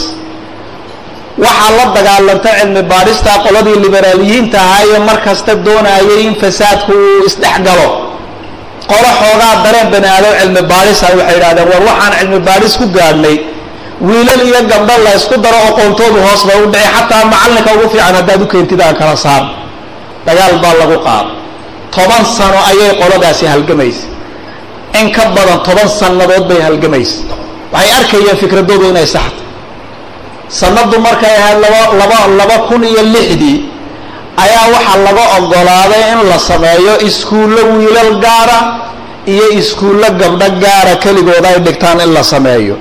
waxaa 1.43 1.71
la 1.77 1.85
dagaalanta 1.97 2.49
cilmi 2.59 2.81
baadhista 2.93 3.31
qoladii 3.45 3.77
liberaaliyiinta 3.85 4.57
ahaa 4.65 4.83
ee 4.93 4.99
mar 5.09 5.17
kasta 5.27 5.51
doonayay 5.67 6.19
in 6.27 6.33
fasaadku 6.41 6.91
uu 7.05 7.19
isdhexgalo 7.29 7.87
qolo 8.91 9.09
xoogaa 9.21 9.53
dareen 9.65 9.87
bani 9.93 10.07
aadam 10.15 10.33
cilmi 10.41 10.61
baadhisa 10.73 11.05
waxay 11.19 11.35
yidhahdeen 11.35 11.67
war 11.73 11.81
waxaan 11.89 12.13
cilmi 12.19 12.39
baadhis 12.49 12.73
ku 12.81 12.85
gaadhnay. 12.97 13.37
Wiilal 14.07 14.41
iyo 14.49 14.59
gabdho 14.71 14.95
la 15.05 15.11
ysku 15.19 15.35
daro 15.45 15.59
aqoontoodu 15.69 16.19
hoos 16.27 16.41
bay 16.47 16.57
u 16.63 16.67
dhici 16.73 16.87
xataa 16.95 17.23
macallinka 17.33 17.71
ugu 17.75 17.85
fiican 17.93 18.15
haddaad 18.19 18.41
u 18.45 18.47
keentid 18.53 18.79
aan 18.85 18.95
kala 19.01 19.15
saar. 19.25 19.43
Dagaal 20.27 20.53
baa 20.63 20.73
lagu 20.81 20.97
qaado 21.07 21.31
toban 21.95 22.23
sano 22.37 22.59
ayay 22.71 22.91
qoladaasi 23.01 23.45
halgamaysa 23.53 24.05
in 24.99 25.07
ka 25.15 25.23
badan 25.35 25.59
toban 25.67 25.87
sannadood 25.99 26.43
bay 26.49 26.59
halgamaysa 26.67 27.17
waxay 27.73 27.91
arkayeen 27.99 28.37
fikradoodu 28.41 28.85
inay 28.91 29.07
saxto 29.15 29.41
sanadu 30.49 30.97
markay 30.99 31.29
ahayd 31.29 31.61
laba 32.39 32.57
kun 32.67 32.81
iyo 32.83 33.01
lixdii 33.13 33.57
ayaa 34.43 34.65
waxaa 34.73 34.99
laga 35.07 35.23
ogolaaday 35.37 36.03
in 36.13 36.19
la 36.29 36.37
sameeyo 36.39 36.93
iskuullo 37.07 37.61
wiilal 37.77 38.13
gaara 38.25 38.59
iyo 39.33 39.45
iskuullo 39.59 40.07
gabdho 40.21 40.47
gaara 40.63 40.93
keligood 41.03 41.45
ay 41.45 41.57
dhigtaan 41.65 41.99
in 42.05 42.11
la 42.17 42.23
sameeyo. 42.23 42.75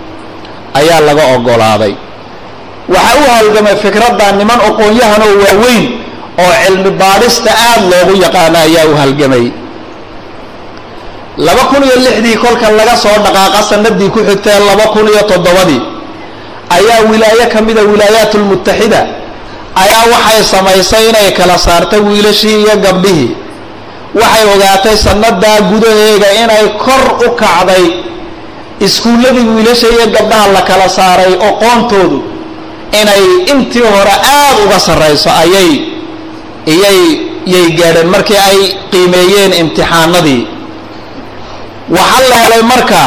Ayaa 0.75 1.01
laga 1.09 1.25
ogolaaday. 1.37 1.95
Waxaa 2.89 3.21
u 3.21 3.25
halgamay 3.37 3.77
fikradda 3.85 4.33
niman 4.39 4.61
aqoon-yahan 4.69 5.23
oo 5.29 5.35
waaweyn 5.45 5.85
oo 6.43 6.53
cilmi 6.65 6.91
baadhista 7.01 7.51
aada 7.67 7.85
loogu 7.91 8.15
yaqaano 8.25 8.59
ayaa 8.67 8.87
u 8.93 8.95
halgamay. 9.01 9.47
Laba 11.47 11.63
kun 11.71 11.83
iyo 11.85 11.97
lixdii 12.07 12.37
kolka 12.45 12.71
laga 12.79 12.97
soo 12.97 13.17
dhaqaaqa 13.25 13.61
sanadii 13.71 14.09
ku 14.15 14.21
xigtee 14.29 14.59
laba 14.69 14.85
kun 14.95 15.07
iyo 15.13 15.23
toddobadii 15.31 15.98
ayaa 16.77 17.01
wilaayo 17.11 17.47
ka 17.53 17.61
mida 17.67 17.83
wilaayaat 17.91 18.33
lmutaxida 18.41 19.01
ayaa 19.83 20.05
waxay 20.15 20.43
samaysay 20.53 21.05
inay 21.11 21.31
kala 21.39 21.57
saartay 21.67 22.01
wiilashii 22.09 22.57
iyo 22.63 22.75
gabdhihii. 22.87 23.31
Waxay 24.21 24.45
ogaatay 24.55 24.97
sanadaa 25.07 25.61
gudaheega 25.71 26.29
inay 26.43 26.67
kor 26.85 27.03
u 27.27 27.31
kacday 27.43 27.85
iskuulladii 28.87 29.47
wiilasha 29.55 29.87
iyo 29.95 30.07
gabdhaha 30.17 30.47
la 30.57 30.63
kala 30.69 30.89
saaray 30.99 31.33
oqoontoodu 31.49 32.19
inay 33.01 33.23
intii 33.53 33.87
hore 33.95 34.15
aada 34.35 34.59
uga 34.65 34.79
sarrayso 34.87 35.31
ayay 35.43 35.71
iyay 36.75 37.01
yay 37.53 37.67
gaadheen 37.79 38.09
markii 38.15 38.37
ay 38.51 38.59
qiimeeyeen 38.91 39.53
imtixaanadii. 39.63 40.43
Waxaa 41.97 42.29
la 42.31 42.37
helay 42.45 42.63
marka 42.73 43.01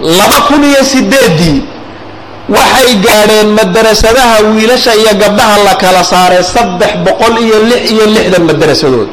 laba 0.00 0.38
kun 0.48 0.62
iyo 0.64 0.82
sideeddii 0.84 1.62
waxay 2.48 2.90
gaadheen 3.04 3.48
madarasadaha 3.58 4.36
wiilasha 4.54 4.92
iyo 4.94 5.12
gabdhaha 5.22 5.56
la 5.66 5.74
kala 5.82 6.04
saaray 6.04 6.42
saddex 6.44 6.92
boqol 7.06 7.34
iyo 7.44 7.56
lix 7.70 7.82
iyo 7.92 8.04
lixdan 8.14 8.42
madarasadood 8.50 9.08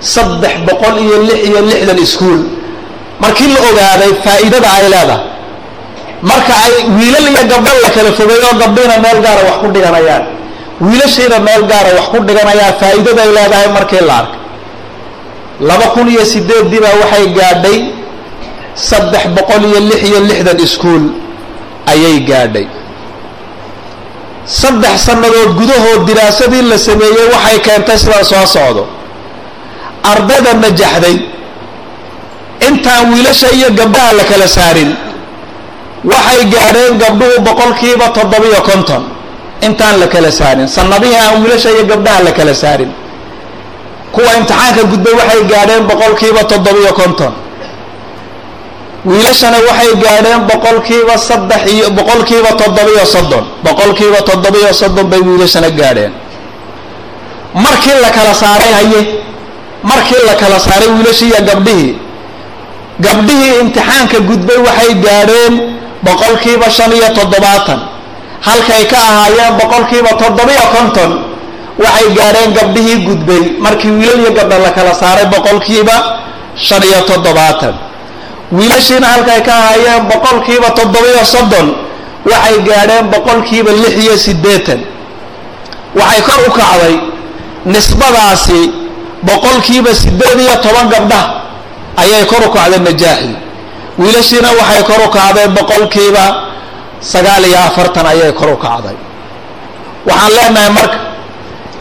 saddex 0.00 0.54
boqol 0.68 0.94
iyo 1.04 1.16
lix 1.28 1.38
iyo 1.48 1.60
lixdan 1.70 1.98
iskuul. 2.06 2.42
Markii 3.22 3.48
la 3.54 3.60
ogaaday 3.70 4.12
faa'iidada 4.24 4.68
ay 4.76 4.84
leedahay. 4.92 5.22
Marka 6.30 6.52
ay 6.66 6.72
wiilal 6.98 7.26
iyo 7.32 7.42
gabdho 7.52 7.72
la 7.84 7.88
kala 7.96 8.10
fogay 8.18 8.38
oo 8.46 8.54
gabdhiina 8.60 8.96
meel 9.04 9.18
gaara 9.24 9.42
wax 9.48 9.56
ku 9.62 9.66
dhiganayaan. 9.74 10.24
Wiilashiina 10.84 11.38
meel 11.46 11.62
gaara 11.70 11.90
wax 11.96 12.06
ku 12.12 12.18
dhiganayaan 12.28 12.74
faa'iidaday 12.80 13.28
leedahay 13.36 13.68
markii 13.76 14.02
la 14.08 14.14
arkay. 14.20 14.40
Laba 15.68 15.86
kun 15.96 16.08
iyo 16.12 16.24
sideeddii 16.32 16.80
baa 16.84 16.94
waxay 17.02 17.24
gaadhay 17.38 17.78
saddex 18.76 19.24
boqol 19.36 19.62
iyo 19.64 19.80
lix 19.88 20.00
iyo 20.08 20.20
lixdan 20.28 20.58
iskuul 20.60 21.04
ayay 21.92 22.20
gaadhay. 22.28 22.66
Saddex 24.46 24.96
sannadood 25.06 25.50
gudahood 25.58 26.00
diraasadii 26.08 26.62
la 26.70 26.78
sameeyey 26.78 27.26
waxay 27.34 27.58
keentay 27.66 27.98
sidaa 27.98 28.24
soo 28.24 28.46
socdo. 28.46 28.84
Ardayda 30.12 30.52
najaxday 30.62 31.16
intaan 32.68 33.12
wiilasha 33.12 33.48
iyo 33.56 33.68
gabdhaha 33.78 34.12
la 34.18 34.24
kala 34.30 34.46
saarin. 34.48 34.90
Waxay 36.04 36.44
gaadheen 36.54 36.94
gabdhuhu 37.02 37.36
boqolkiiba 37.48 38.06
toddobiyo 38.16 38.60
konton. 38.68 39.02
Intaan 39.66 39.96
la 40.00 40.06
kala 40.06 40.30
saarin. 40.30 40.68
Sanadihii 40.68 41.16
aan 41.24 41.42
wiilasha 41.42 41.70
iyo 41.74 41.84
gabdhaha 41.90 42.20
la 42.28 42.32
kala 42.38 42.54
saarin. 42.54 42.90
Kuwa 44.12 44.30
imtixaanka 44.38 44.82
gudbay 44.90 45.14
waxay 45.20 45.42
gaadheen 45.52 45.82
boqolkiiba 45.90 46.44
toddobiyo 46.44 46.92
konton 46.92 47.32
wiilashana 49.04 49.58
waxay 49.68 49.92
gaadheen 50.04 50.40
boqolkiiba 50.50 51.18
saddex 51.18 51.62
iyo 51.72 51.90
boqolkiiba 51.90 52.50
toddobiyo 52.60 53.04
soddon. 53.06 53.44
Boqolkiiba 53.64 54.22
toddobiyo 54.22 54.72
soddon 54.72 55.06
bay 55.10 55.20
wiilashana 55.20 55.70
gaadheen. 55.70 56.12
Markii 57.54 57.96
la 58.02 58.10
kala 58.10 58.34
saaray 58.34 58.72
haye 58.78 59.00
markii 59.82 60.22
la 60.26 60.34
kala 60.34 60.58
saaray 60.60 60.88
wiilashii 60.88 61.26
iyo 61.28 61.40
gabdhihii 61.48 61.94
gabdhihii 63.00 63.60
imtixaanka 63.62 64.18
gudbay 64.28 64.56
waxay 64.66 64.94
gaadheen 64.94 65.54
boqolkiiba 66.02 66.70
shan 66.70 66.92
iyo 66.92 67.08
toddobaatan. 67.18 67.80
Halkay 68.40 68.84
ka 68.90 68.96
ahaayeen 68.96 69.54
boqolkiiba 69.60 70.10
toddobiyo 70.22 70.64
konton 70.76 71.10
waxay 71.84 72.08
gaadheen 72.18 72.50
gabdhihii 72.58 72.98
gudbay. 73.06 73.42
Markii 73.64 73.90
wiilal 73.90 74.20
iyo 74.20 74.30
gabdha 74.38 74.58
la 74.58 74.70
kala 74.70 74.94
saaray 74.94 75.26
boqolkiiba 75.26 75.96
shan 76.56 76.82
iyo 76.82 77.00
toddobaatan 77.08 77.74
wiilashiina 78.52 79.06
halkay 79.06 79.40
ka 79.42 79.52
ahaayeen 79.54 80.02
boqolkiiba 80.10 80.70
toddobiyo 80.70 81.24
soddon 81.24 81.66
waxay 82.30 82.56
gaadheen 82.68 83.06
boqolkiiba 83.10 83.70
lix 83.72 83.94
iyo 84.04 84.16
siddeetan. 84.16 84.80
Waxay 85.98 86.22
kor 86.22 86.40
u 86.48 86.50
kacday 86.58 86.94
nisbadaasi 87.66 88.60
boqolkiiba 89.22 89.94
siddeed 89.94 90.38
iyo 90.44 90.54
toban 90.62 90.86
gabdha 90.92 91.20
ayay 92.02 92.24
kor 92.30 92.42
u 92.46 92.50
kacday 92.56 92.78
najaaxi 92.86 93.30
wiilashiina 93.98 94.48
waxay 94.60 94.82
kor 94.88 95.00
u 95.06 95.08
kacday 95.10 95.48
boqolkiiba 95.56 96.24
sagaal 97.00 97.44
iyo 97.44 97.58
afartan 97.68 98.06
ayay 98.06 98.32
kor 98.32 98.50
u 98.54 98.56
kacday. 98.56 98.96
Waxaan 100.06 100.32
leenahay 100.36 100.70
marka 100.70 100.98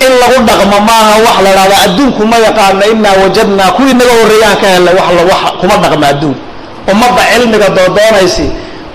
in 0.05 0.11
lagu 0.21 0.37
dhaqmo 0.47 0.77
maaha 0.89 1.13
wax 1.25 1.37
la 1.45 1.51
dhahda 1.57 1.75
adduunku 1.85 2.25
ma 2.25 2.37
yaqaano 2.47 2.83
inaa 2.93 3.15
wajadnaa 3.23 3.71
kuwii 3.77 3.93
naga 3.93 4.13
horreeyaan 4.19 4.57
ka 4.61 4.67
helnay 4.73 4.93
wax 4.99 5.07
wax 5.31 5.43
kuma 5.61 5.75
dhaqma 5.83 6.07
adduun 6.13 6.35
ummadda 6.91 7.21
cilmiga 7.33 7.69
doodoonaysi 7.77 8.45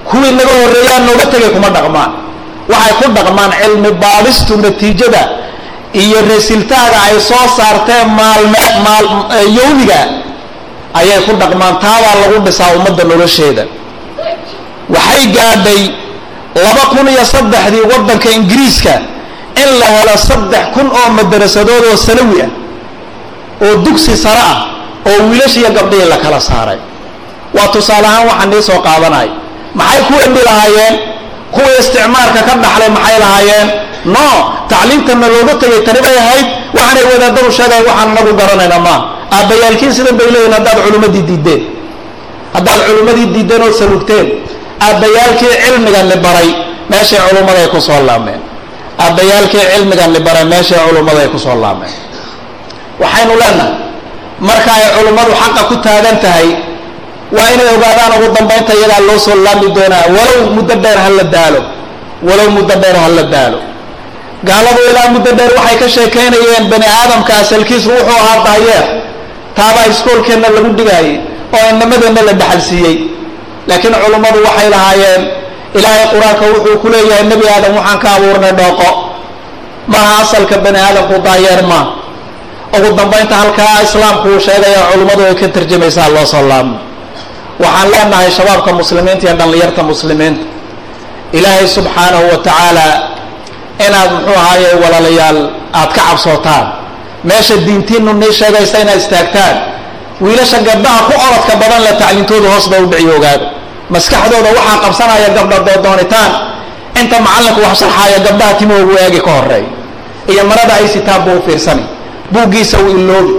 kuwii 0.09 0.33
naga 0.39 0.53
horreeyaan 0.63 1.03
nooga 1.07 1.27
tegay 1.33 1.51
kuma 1.55 1.69
dhaqmaan. 1.77 2.11
Waxay 2.73 2.93
ku 3.01 3.07
dhaqmaan 3.17 3.51
cilmi 3.61 3.91
baadhistu 4.03 4.53
natiijada 4.65 5.23
iyo 6.03 6.19
resiltaaga 6.31 6.99
ay 7.11 7.17
soo 7.29 7.47
saarteen 7.57 8.07
maalme 8.19 8.63
maal 8.87 9.07
yowmiga 9.59 10.01
ayay 11.01 11.21
ku 11.27 11.33
dhaqmaan. 11.41 11.75
Taabaa 11.85 12.15
lagu 12.23 12.39
dhisaa 12.47 12.71
ummadda 12.79 13.05
nolosheeda. 13.11 13.65
Waxay 14.95 15.25
gaadhay 15.37 15.83
laba 16.65 16.83
kun 16.95 17.07
iyo 17.15 17.25
saddexdii 17.33 17.85
waddanka 17.93 18.29
ingiriiska 18.39 18.95
in 19.63 19.69
la 19.81 19.87
helo 19.95 20.15
saddex 20.29 20.65
kun 20.75 20.87
oo 20.99 21.09
madarasadood 21.19 21.85
oo 21.91 21.97
sanawi 22.07 22.39
ah 22.47 22.51
oo 23.65 23.75
dugsi 23.85 24.17
sare 24.17 24.43
ah 24.53 24.59
oo 25.11 25.19
wiilashiiyo 25.31 25.71
gabdhihii 25.77 26.09
la 26.13 26.17
kala 26.25 26.41
saaray 26.41 26.79
waa 27.61 27.69
tusaale 27.75 28.07
ahaan 28.11 28.25
waxaan 28.31 28.49
nii 28.53 28.63
soo 28.69 28.81
qaadanay. 28.87 29.29
Maxay 29.79 30.01
ku 30.09 30.15
embi 30.27 30.41
lahaayeen? 30.49 30.95
Kuwii 31.55 31.77
isticmaalka 31.83 32.41
ka 32.49 32.55
dhaxlay 32.65 32.89
maxay 32.97 33.17
lahaayeen? 33.25 33.69
No 34.15 34.27
tacliimtana 34.71 35.27
looga 35.35 35.55
tegay 35.63 35.81
tani 35.87 36.01
bay 36.05 36.17
ahayd. 36.25 36.47
Waxaanay 36.77 37.05
wadaadadu 37.13 37.51
sheegayan 37.57 37.85
waxaan 37.89 38.09
nagu 38.17 38.33
garanayna 38.41 38.79
maaha 38.87 39.01
aabbayaalkiin 39.37 39.93
sidan 39.97 40.15
bay 40.19 40.27
leeyihiin 40.35 40.55
haddaad 40.57 40.79
culimmadii 40.87 41.23
diideen 41.29 41.63
haddaad 42.57 42.81
culimmadii 42.89 43.27
diideen 43.35 43.63
oo 43.67 43.73
salugteen 43.81 44.27
aabbayaalkii 44.87 45.53
cilmigan 45.65 46.07
li 46.13 46.17
baray 46.25 46.49
meeshay 46.91 47.21
culummaday 47.29 47.67
ku 47.75 47.79
soo 47.89 48.01
laameen 48.09 48.41
aabbayaalkii 49.05 49.65
cilmigan 49.73 50.11
li 50.17 50.21
baray 50.27 50.45
meeshay 50.53 50.79
culummaday 50.89 51.27
ku 51.35 51.39
soo 51.45 51.55
laameen 51.63 51.93
waxaynu 53.03 53.35
leenahay 53.43 53.73
marka 54.49 54.71
ay 54.79 54.85
culummadu 54.97 55.33
xaqa 55.43 55.63
ku 55.71 55.75
taagan 55.87 56.17
tahay 56.25 56.49
waa 57.37 57.49
inay 57.55 57.69
ogaadaan 57.77 58.13
ugu 58.19 58.29
dambaynta 58.37 58.73
iyagaa 58.79 59.01
loo 59.09 59.19
soo 59.27 59.37
laami 59.45 59.69
doonaa 59.77 60.05
walow 60.17 60.41
muddo 60.57 60.75
dheer 60.85 60.99
ha 61.05 61.09
la 61.19 61.25
daalo 61.35 61.61
walow 62.29 62.49
muddo 62.57 62.75
dheer 62.83 62.97
ha 63.03 63.09
la 63.19 63.23
daalo. 63.35 63.59
Gaaladu 64.49 64.81
ilaa 64.91 65.09
muddo 65.15 65.31
dheer 65.39 65.51
waxay 65.59 65.77
ka 65.83 65.87
sheekaynayeen 65.97 66.65
bani 66.73 66.87
aadamka 66.99 67.33
asalkiisu 67.43 67.89
wuxuu 67.95 68.17
ahaa 68.23 68.39
daayeer 68.47 68.85
taabaa 69.57 69.87
iskoolkeenna 69.93 70.49
lagu 70.57 70.71
dhigaayay 70.79 71.15
oo 71.57 71.65
inamadeenna 71.73 72.23
la 72.29 72.33
dhaxal 72.41 72.61
siiyey. 72.69 72.97
Laakiin 73.69 73.95
culummadu 74.03 74.39
waxay 74.47 74.69
lahaayeen 74.75 75.23
ilaahay 75.79 76.07
qur'aanka 76.13 76.45
wuxuu 76.55 76.77
ku 76.83 76.87
leeyahay 76.93 77.25
nebi 77.31 77.47
aadam 77.55 77.73
waxaan 77.79 77.99
ka 78.03 78.09
abuurnay 78.17 78.53
dhooqo 78.61 78.89
maaha 79.93 80.15
asalka 80.25 80.57
bani 80.65 80.79
aadamku 80.87 81.15
daayeer 81.27 81.63
maa 81.71 81.85
ugu 82.77 82.89
dambaynta 82.99 83.35
halkaa 83.43 83.77
islaamku 83.87 84.27
uu 84.35 84.41
sheegaya 84.47 84.81
culummadu 84.91 85.23
ay 85.31 85.35
ka 85.41 85.47
tarjamaysaa 85.55 86.09
loo 86.15 86.27
soo 86.33 86.45
laabmo 86.51 86.77
waxaan 87.63 87.89
leenahay 87.93 88.31
shabaabka 88.37 88.71
muslimiinta 88.81 89.25
iyo 89.27 89.35
dhallinyarta 89.41 89.83
muslimiinta. 89.83 90.45
Ilaahay 91.37 91.67
subxaanahu 91.77 92.25
wa 92.33 92.39
tacaala 92.47 92.87
inaad 93.87 94.11
muxuu 94.17 94.37
ahaaye 94.43 94.69
walaalayaal 94.83 95.39
aad 95.81 95.91
ka 95.97 96.01
cabsootaan. 96.09 96.67
Meesha 97.29 97.57
diintiinu 97.67 98.13
nii 98.21 98.33
sheegaysa 98.39 98.77
inaad 98.83 98.99
istaagtaan. 99.03 99.57
Wiilasha 100.21 100.59
gabdhaha 100.69 101.01
ku 101.09 101.13
orodka 101.27 101.55
badan 101.63 101.81
le 101.87 101.93
tacliintooda 102.01 102.49
hoos 102.53 102.67
ba 102.71 102.77
u 102.77 102.87
dhiciyo 102.93 103.15
ogaada 103.19 103.47
maskaxdooda 103.95 104.49
waxaa 104.59 104.79
qabsanaya 104.85 105.29
gabdha 105.37 105.57
doodoonitaan 105.67 106.31
inta 107.01 107.17
macallinku 107.27 107.61
wax 107.67 107.75
sharxaaya 107.81 108.19
gabdhaha 108.27 108.53
timoogu 108.61 108.93
eegi 109.05 109.21
ka 109.27 109.31
horeey 109.37 109.65
iyo 110.33 110.43
marada 110.51 110.75
ay 110.79 110.89
sitaan 110.95 111.21
buu 111.25 111.37
u 111.41 111.43
fiirsani. 111.47 111.83
Buuggiisa 112.33 112.77
uu 112.85 112.91
iloobi 113.01 113.33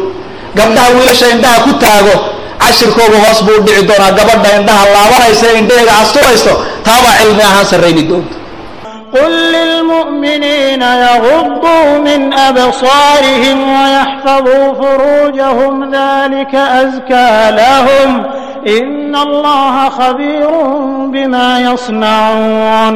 gabdhaha 0.58 0.90
wiilasha 0.98 1.26
indhaha 1.36 1.60
ku 1.66 1.72
taago 1.84 2.16
cashirkoogu 2.66 3.18
hoos 3.26 3.40
buu 3.48 3.60
dhici 3.66 3.84
doonaa 3.90 4.12
gabadha 4.20 4.50
indhaha 4.60 4.86
laabanaysa 4.96 5.48
indhaheyga 5.62 5.94
asturayso 6.04 6.54
taabaa 6.88 7.16
cilmi 7.22 7.44
ahaan 7.50 7.66
sarrayni 7.74 8.04
doonta 8.12 8.36
قل 9.16 9.32
للمؤمنين 9.52 10.82
يغضوا 10.82 11.98
من 12.08 12.34
أبصارهم 12.34 13.58
ويحفظوا 13.80 14.74
فروجهم 14.74 15.74
ذلك 15.96 16.56
أزكى 16.56 17.32
لهم 17.62 18.24
إن 18.68 19.16
الله 19.16 19.90
خبير 19.90 20.50
بما 21.14 21.60
يصنعون 21.60 22.96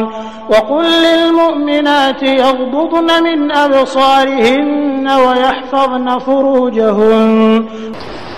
وقل 0.49 0.85
للمؤمنات 0.85 2.23
يغضضن 2.23 3.23
من 3.23 3.51
أبصارهن 3.51 5.07
ويحفظن 5.25 6.19
فروجهن 6.19 7.65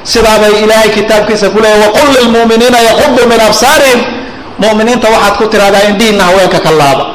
sidaabay 0.03 0.53
ilaahay 0.63 0.89
kitaabkiisa 0.97 1.49
ku 1.53 1.60
leeyay 1.63 1.79
waqul 1.86 2.07
lilmu'miniina 2.17 2.79
yaquduu 2.89 3.25
min 3.31 3.39
absaarihim. 3.47 3.99
Mu'miniinta 4.63 5.07
waxaad 5.13 5.33
ku 5.38 5.45
tidhahdaa 5.51 5.83
indhihiinna 5.93 6.23
haweenka 6.29 6.60
ka 6.65 6.71
laaba. 6.79 7.05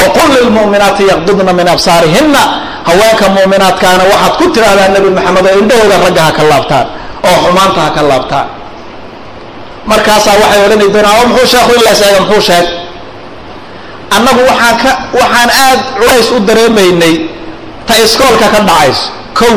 Waqul 0.00 0.28
lilmu'minaati 0.36 1.02
yaqdudna 1.12 1.52
min 1.52 1.66
absaarihinna. 1.74 2.42
Haweenka 2.88 3.26
mu'minaadkaana 3.36 4.02
waxaad 4.12 4.32
ku 4.40 4.44
tidhahdaa 4.54 4.88
nebi 4.94 5.10
maxamed 5.16 5.44
oo 5.46 5.58
indhahooda 5.62 5.96
ragga 6.04 6.22
ha 6.26 6.32
ka 6.38 6.42
laabtaan 6.50 6.86
oo 7.28 7.36
xumaanta 7.44 7.80
ha 7.84 7.90
ka 7.96 8.02
laabtaan. 8.10 8.46
Markaasaa 9.90 10.36
waxay 10.42 10.60
odhani 10.66 10.86
doonaa 10.94 11.14
oo 11.20 11.26
muxuu 11.30 11.46
sheekhu 11.52 11.72
in 11.78 11.82
la 11.88 11.92
sheega 12.00 12.20
muxuu 12.24 12.40
sheeg? 12.48 12.66
Annagu 14.16 14.40
waxaan 14.50 14.76
ka 14.82 14.90
waxaan 15.20 15.50
aad 15.64 15.80
culays 16.00 16.28
u 16.32 16.38
dareemaynay 16.48 17.14
ta 17.86 17.94
iskoolka 18.04 18.46
ka 18.54 18.60
dhacayso 18.68 19.04
kow 19.38 19.56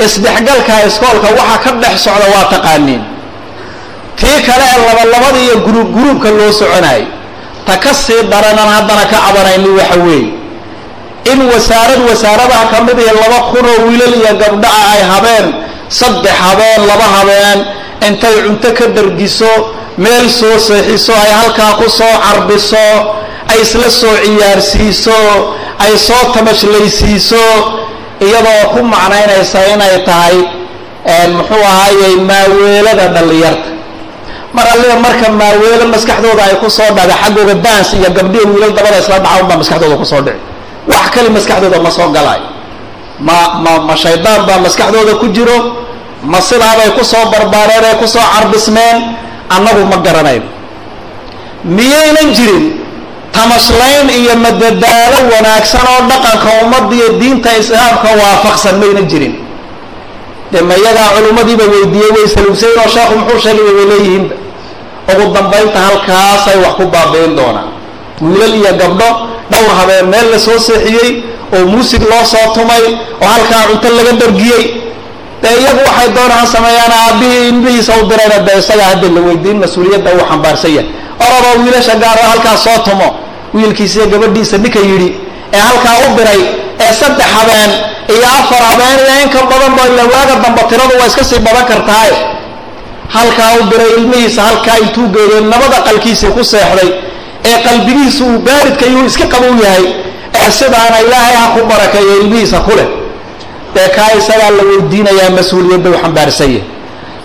isdhexgalka 0.00 0.74
iskoolka 0.88 1.28
waxa 1.38 1.58
ka 1.64 1.70
dhex 1.82 1.94
socda 2.04 2.26
waa 2.34 2.44
taqaaniin. 2.52 3.02
Tii 4.18 4.38
kale 4.46 4.64
ee 4.74 4.80
labalabada 4.86 5.38
iyo 5.44 5.56
guruub 5.66 5.88
guruubka 5.94 6.28
loo 6.30 6.52
soconaayay 6.52 7.04
ta 7.66 7.76
ka 7.78 7.94
sii 7.94 8.22
daranan 8.30 8.68
haddana 8.74 9.04
ka 9.12 9.16
cabanayni 9.24 9.68
waxa 9.78 9.98
weeye. 10.06 10.28
In 11.32 11.40
wasaarad 11.52 12.00
wasaaradaha 12.08 12.64
ka 12.72 12.78
mid 12.86 12.98
iyo 12.98 13.12
laba 13.22 13.38
kunoo 13.52 13.78
wiilal 13.88 14.14
iyo 14.20 14.32
gabdho 14.42 14.68
ah 14.68 14.92
ay 14.94 15.02
habeen 15.12 15.46
saddex 15.88 16.34
habeen 16.44 16.80
laba 16.90 17.06
habeen 17.16 17.58
intay 18.08 18.34
cunto 18.44 18.68
ka 18.78 18.86
dargiso 18.96 19.52
meel 19.98 20.28
soo 20.30 20.58
seexiso 20.58 21.12
ay 21.24 21.30
halkaa 21.40 21.72
ku 21.80 21.86
soo 21.98 22.14
carbiso 22.24 22.86
ay 23.50 23.58
isla 23.62 23.88
soo 23.90 24.14
ciyaarsiiso 24.24 25.18
ay 25.84 25.96
soo 25.98 26.22
tamashlaysiiso 26.34 27.44
iyadoo 28.26 28.62
ku 28.74 28.78
macnaynaysa 28.92 29.58
inay 29.74 29.96
tahay 30.08 30.36
muxuu 31.36 31.62
ahaayey 31.70 32.14
maaweelada 32.30 33.06
dhallinyarta. 33.14 33.68
Mar 34.56 34.66
alliba 34.74 34.96
marka 35.06 35.26
maaweelo 35.40 35.84
maskaxdooda 35.94 36.42
ay 36.48 36.54
ku 36.62 36.68
soo 36.70 36.90
dhada 36.96 37.14
xaggooga 37.22 37.54
dans 37.66 37.88
iyo 37.98 38.08
gabdhihi 38.18 38.44
wiilal 38.50 38.72
dabada 38.78 38.98
isla 39.02 39.18
dhaca 39.24 39.42
unbaa 39.42 39.58
maskaxdooda 39.62 39.96
ku 40.02 40.06
soo 40.12 40.22
dhici. 40.26 40.40
Wax 40.90 41.04
kale 41.14 41.28
maskaxdooda 41.36 41.78
ma 41.86 41.90
soo 41.90 42.08
galaayo 42.16 42.46
ma 43.26 43.36
ma 43.64 43.72
ma 43.88 43.94
shaydaan 44.02 44.40
baa 44.48 44.58
maskaxdooda 44.66 45.12
ku 45.20 45.26
jiro 45.36 45.58
ma 46.32 46.38
sidaabay 46.48 46.90
ku 46.96 47.02
soo 47.12 47.24
barbaareen 47.32 47.84
ee 47.90 47.94
ku 48.00 48.06
soo 48.14 48.22
carbismeen 48.34 48.96
annagu 49.54 49.82
ma 49.92 49.96
garanayn. 50.06 50.42
Miyaynan 51.64 52.28
jirin 52.36 52.64
tamashlayn 53.36 54.08
iyo 54.20 54.34
madadaalo 54.44 55.18
wanaagsan 55.32 55.84
oo 55.92 56.00
dhaqanka 56.10 56.48
ummadda 56.62 56.94
iyo 56.98 57.08
diinta 57.20 57.50
islaamka 57.60 58.08
waafaqsan 58.20 58.74
mayna 58.82 59.02
jirin. 59.10 59.34
Dee 60.52 60.62
ma 60.68 60.74
iyagaa 60.80 61.08
culimmadiiba 61.16 61.64
weydiiyey 61.72 62.10
way 62.16 62.26
salugsayn 62.34 62.76
oo 62.82 62.88
sheekhu 62.94 63.14
muxuu 63.20 63.38
sheegay 63.44 63.64
bay 63.76 63.86
leeyihiinba 63.92 64.34
ugu 65.12 65.24
dambaynta 65.36 65.78
halkaasay 65.86 66.56
wax 66.64 66.74
ku 66.78 66.84
baabi'in 66.94 67.32
doonaan. 67.38 67.68
Wiilal 68.22 68.54
iyo 68.60 68.72
gabdho 68.80 69.08
dhowr 69.50 69.70
habeen 69.80 70.06
meel 70.12 70.26
la 70.32 70.38
soo 70.46 70.58
seexiyey 70.68 71.10
oo 71.54 71.64
muusig 71.72 72.02
loo 72.10 72.24
soo 72.32 72.46
tumay 72.54 72.84
oo 73.22 73.26
halkaa 73.32 73.62
cunto 73.68 73.88
laga 73.96 74.12
dhargiyey 74.20 74.64
dee 75.42 75.54
iyagu 75.60 75.80
waxay 75.88 76.08
doonaan 76.16 76.46
sameeyaan 76.54 76.92
aabbihii 77.00 77.48
ilmihiisa 77.50 77.92
u 78.00 78.06
dirayna 78.10 78.38
dee 78.46 78.58
isagaa 78.62 78.88
hadda 78.94 79.08
la 79.16 79.20
weydiin 79.26 79.58
mas'uuliyadda 79.62 80.10
uu 80.18 80.24
xambaarsan 80.30 80.70
yahay. 80.76 80.88
Oraboo 81.24 81.54
wiilasha 81.64 81.94
gaar 82.02 82.16
oo 82.22 82.28
halkaas 82.32 82.60
soo 82.64 82.78
tumo 82.86 83.08
wiilkiisiiyo 83.54 84.06
gabadhiisa 84.12 84.56
ninka 84.58 84.78
yidhi 84.90 85.10
ee 85.52 85.60
halkaa 85.68 85.96
u 86.06 86.16
diray 86.18 86.40
ee 86.84 86.92
saddex 87.00 87.26
habeen 87.38 87.70
iyo 88.14 88.26
afar 88.40 88.62
habeen 88.70 88.98
iyo 89.06 89.14
in 89.22 89.28
ka 89.34 89.40
badan 89.50 89.72
ba 89.76 89.82
ila 89.90 90.02
waaga 90.14 90.34
damba 90.42 90.62
tiradu 90.70 90.94
waa 91.00 91.06
iska 91.10 91.24
sii 91.24 91.38
badan 91.46 91.64
kartaaye 91.70 92.14
halkaa 93.16 93.50
u 93.60 93.62
diray 93.70 93.90
ilmihiisa 93.98 94.42
halkaa 94.42 94.76
intuu 94.84 95.06
geeyey 95.14 95.40
nabada 95.52 95.78
qalkiisii 95.86 96.26
ku 96.36 96.44
seexday 96.52 96.90
ee 97.48 97.56
qalbigiisu 97.66 98.24
uu 98.26 98.38
baaridka 98.46 98.84
iyuu 98.90 99.04
iska 99.10 99.26
qabow 99.34 99.54
yahay 99.64 99.84
ee 100.40 100.50
sidaana 100.58 100.96
ilaahay 101.06 101.34
ha 101.40 101.46
ku 101.54 101.60
barakeeyo 101.70 102.12
ilmihiisa 102.20 102.58
ku 102.66 102.70
leh. 102.78 102.88
Dee 103.74 103.88
kaa 103.96 104.10
isagaa 104.18 104.50
la 104.58 104.62
weydiinayaa 104.70 105.30
mas'uuliyadda 105.38 105.88
u 105.90 105.94
xambaarsan 106.02 106.52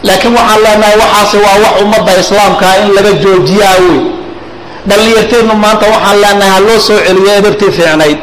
laakiin 0.08 0.34
waxaan 0.38 0.62
leenahay 0.66 0.96
waxaasi 1.04 1.38
waa 1.46 1.58
wax 1.64 1.74
ummadda 1.84 2.12
islaamkaa 2.24 2.74
in 2.84 2.90
laga 2.96 3.12
joojiyaa 3.24 3.76
wey 3.84 4.00
dhallinyarteennu 4.88 5.54
maanta 5.64 5.86
waxaan 5.94 6.18
leenahay 6.22 6.50
ha 6.56 6.60
loo 6.68 6.80
soo 6.88 6.98
celiyo 7.08 7.32
edabtii 7.42 7.72
fiicnayd 7.78 8.18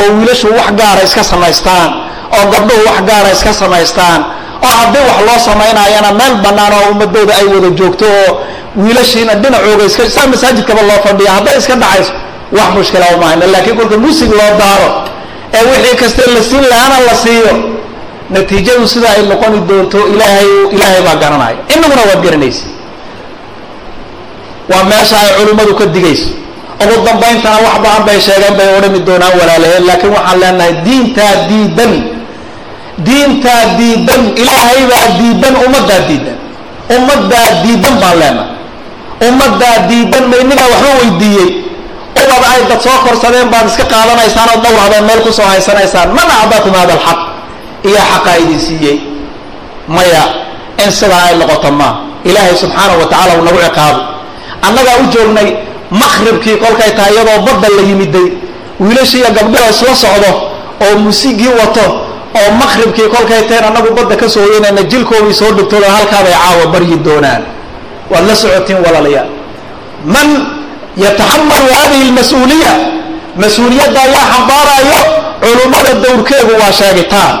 oo 0.00 0.08
wiilashu 0.18 0.46
wax 0.58 0.70
gaara 0.80 1.02
iska 1.08 1.22
samaystaan 1.32 1.90
oo 2.36 2.44
gabdhuhu 2.52 2.82
wax 2.88 2.98
gaara 3.10 3.30
iska 3.36 3.52
samaystaan 3.62 4.20
oo 4.66 4.72
haddii 4.80 5.04
wax 5.10 5.18
loo 5.28 5.38
samaynayana 5.48 6.10
meel 6.20 6.34
bannaan 6.44 6.72
oo 6.78 6.84
ummadooda 6.92 7.32
ay 7.40 7.46
wada 7.54 7.70
joogto 7.78 8.04
oo 8.20 8.30
wiilashiina 8.82 9.34
dhinacooga 9.42 9.84
iska 9.90 10.10
saa 10.10 10.26
masaajidkaba 10.32 10.82
loo 10.88 10.98
fadhiya 11.06 11.30
hadday 11.36 11.54
iska 11.58 11.74
dhacayso 11.82 12.12
wax 12.58 12.68
mushkila 12.76 13.06
umahayna 13.16 13.46
laakiin 13.52 13.76
kolka 13.76 13.96
musig 14.04 14.30
loo 14.38 14.50
daaro 14.62 14.88
ee 15.54 15.62
wixii 15.70 15.96
kaste 16.02 16.22
la 16.34 16.42
siin 16.48 16.64
lahaana 16.72 16.96
la 17.08 17.14
siiyo 17.22 17.52
natiijadu 18.34 18.88
sida 18.88 19.08
ay 19.16 19.22
noqoni 19.30 19.58
doonto 19.68 19.98
ilaahay 20.12 20.48
ilaahay 20.74 21.02
baa 21.06 21.14
garanaya. 21.22 21.56
Inaguna 21.76 22.02
waad 22.08 22.20
garanaysa 22.24 22.62
waa 24.70 24.84
meesha 24.90 25.16
ay 25.24 25.30
culimmadu 25.38 25.74
ka 25.80 25.84
digayso. 25.94 26.28
Ugu 26.82 26.96
dambayntana 27.06 27.58
wax 27.66 27.76
badan 27.84 28.02
bay 28.06 28.18
sheegeen 28.26 28.54
bay 28.58 28.68
odhami 28.78 29.00
doonaan 29.08 29.32
walaalaheen 29.40 29.84
laakiin 29.88 30.12
waxaan 30.16 30.38
leenahay 30.42 30.72
diintaa 30.86 31.34
diidan. 31.50 31.92
Diintaa 33.06 33.62
diidan 33.80 34.22
ilaahay 34.40 34.80
baa 34.90 35.06
diidan 35.18 35.54
ummaddaa 35.64 36.00
diidan. 36.08 36.36
Ummaddaa 36.96 37.48
diidan 37.64 37.94
baan 38.02 38.16
leenahay. 38.20 38.50
Ummaddaa 39.28 39.76
diidan 39.88 40.24
ma 40.30 40.36
innagaa 40.42 40.68
waxba 40.72 40.90
weydiiyey. 41.00 41.48
Ubad 42.20 42.42
ay 42.52 42.60
dad 42.70 42.80
soo 42.84 42.96
korsadeen 43.04 43.48
baad 43.52 43.66
iska 43.70 43.84
qaadanaysaan 43.92 44.48
oo 44.52 44.58
dhowr 44.64 44.78
habeen 44.84 45.04
meel 45.08 45.20
ku 45.26 45.30
soo 45.32 45.46
haysanaysaan. 45.52 46.08
Man 46.16 46.28
acdakum 46.42 46.72
hada 46.80 46.92
alxaq? 46.96 47.18
Iyo 47.88 48.00
xaqaa 48.12 48.36
idin 48.42 48.60
siiyey. 48.66 48.96
Maya 49.94 50.24
in 50.84 50.90
sidaa 50.98 51.24
ay 51.32 51.34
noqoto 51.40 51.70
maa 51.80 51.94
ilaahay 52.28 52.54
subxaanahu 52.62 53.00
wa 53.02 53.06
tacala 53.12 53.32
uu 53.38 53.44
nagu 53.48 53.60
ciqaabo 53.66 54.00
annagaa 54.66 54.96
u 55.02 55.04
joognay 55.14 55.48
makribkii 56.02 56.56
kolkay 56.62 56.90
tahay 56.96 57.12
iyadoo 57.14 57.38
badda 57.46 57.68
la 57.76 57.82
yimiday 57.88 58.28
wiilashiiyo 58.80 59.28
gabdhaha 59.38 59.70
isla 59.74 59.94
socdo 60.04 60.30
oo 60.84 60.94
musigii 61.04 61.52
wato 61.60 61.86
oo 62.40 62.48
makribkii 62.60 63.08
kolkay 63.14 63.42
tahen 63.48 63.64
annagu 63.68 63.90
badda 63.98 64.16
ka 64.16 64.26
soo 64.28 64.42
hoyanayna 64.46 64.82
jilkoodii 64.90 65.34
soo 65.40 65.50
dhigtooda 65.56 65.88
halkaabay 65.96 66.32
caawa 66.42 66.66
baryi 66.72 66.96
doonaan. 67.06 67.42
Waad 68.10 68.24
la 68.28 68.34
socotiin 68.42 68.78
walaalayaal. 68.86 69.28
Man 70.14 70.28
yataxamalu 71.04 71.68
hadihi 71.80 72.04
lmas-uuliya 72.10 72.72
mas'uuliyadda 73.42 74.00
ayaa 74.06 74.24
xambaarayo 74.32 75.00
culummada 75.42 75.92
dowrkeegu 76.04 76.52
waa 76.60 76.72
sheegitaan. 76.78 77.34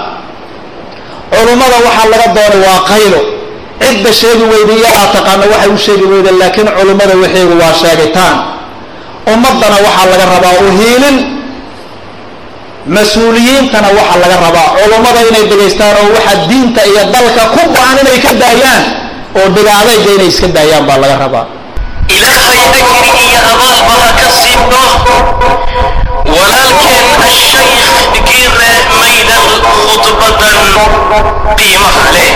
Culummada 1.32 1.76
waxaa 1.86 2.08
laga 2.12 2.26
doonay 2.36 2.60
waa 2.66 2.80
qaylo 2.90 3.20
cidda 3.82 4.10
sheegi 4.20 4.44
weyda 4.52 4.72
iyadaa 4.80 5.08
taqaana 5.16 5.44
waxay 5.52 5.70
u 5.76 5.78
sheegi 5.86 6.06
weyda 6.12 6.30
laakiin 6.40 6.68
culummada 6.78 7.14
waxeegu 7.22 7.54
waa 7.62 7.74
sheegitaan. 7.82 8.36
Ummaddana 9.32 9.76
waxaa 9.86 10.06
laga 10.12 10.26
rabaa 10.34 10.54
u 10.66 10.68
hiilin 10.78 11.16
mas'uuliyiintana 12.96 13.88
waxaa 13.98 14.18
laga 14.22 14.36
rabaa. 14.46 14.68
Culummada 14.80 15.20
inay 15.28 15.44
dhegaystaan 15.50 15.94
oo 16.00 16.08
waxa 16.16 16.32
diinta 16.48 16.80
iyo 16.90 17.02
dalka 17.14 17.42
ku 17.54 17.60
go-an 17.74 17.96
inay 18.02 18.18
ka 18.24 18.30
daayaan 18.42 18.82
oo 19.38 19.46
dhigaadayga 19.54 20.10
inay 20.16 20.28
iska 20.32 20.48
daayaan 20.56 20.84
baa 20.88 20.98
laga 21.02 21.16
rabaa. 21.24 21.44
Ilaahay 22.14 22.58
ajri 22.66 22.82
iyo 23.26 23.40
abaalba 23.52 23.94
ha 24.02 24.08
ka 24.18 24.26
siibno 24.38 24.82
walaalkeen 26.34 27.06
ashaykh 27.28 28.14
giire 28.26 28.72
maydan 29.00 29.44
khudbadan 29.86 30.58
qiimaha 31.58 32.04
leh 32.16 32.30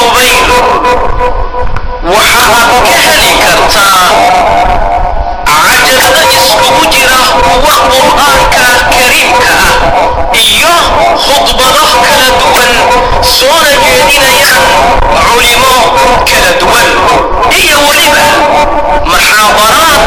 soobaydo 0.00 0.58
waxaad 2.14 2.72
ka 2.86 2.92
heli 3.04 3.32
kartaa 3.44 4.06
cajasda 5.48 6.22
iskugu 6.38 6.84
jira 6.94 7.20
kuwa 7.44 7.74
qur'aanka 7.92 8.60
alkariimka 8.72 9.52
ah 9.68 10.40
iyo 10.44 10.74
khudbada 11.24 11.79
kala 12.06 12.28
duwan 12.40 12.72
soona 13.36 13.72
jeedinayaan 13.84 14.62
culimo 15.26 15.74
kala 16.28 16.50
duwan. 16.60 16.88
Iyo 17.60 17.78
weliba 17.88 18.26
maxaadaraad 19.10 20.02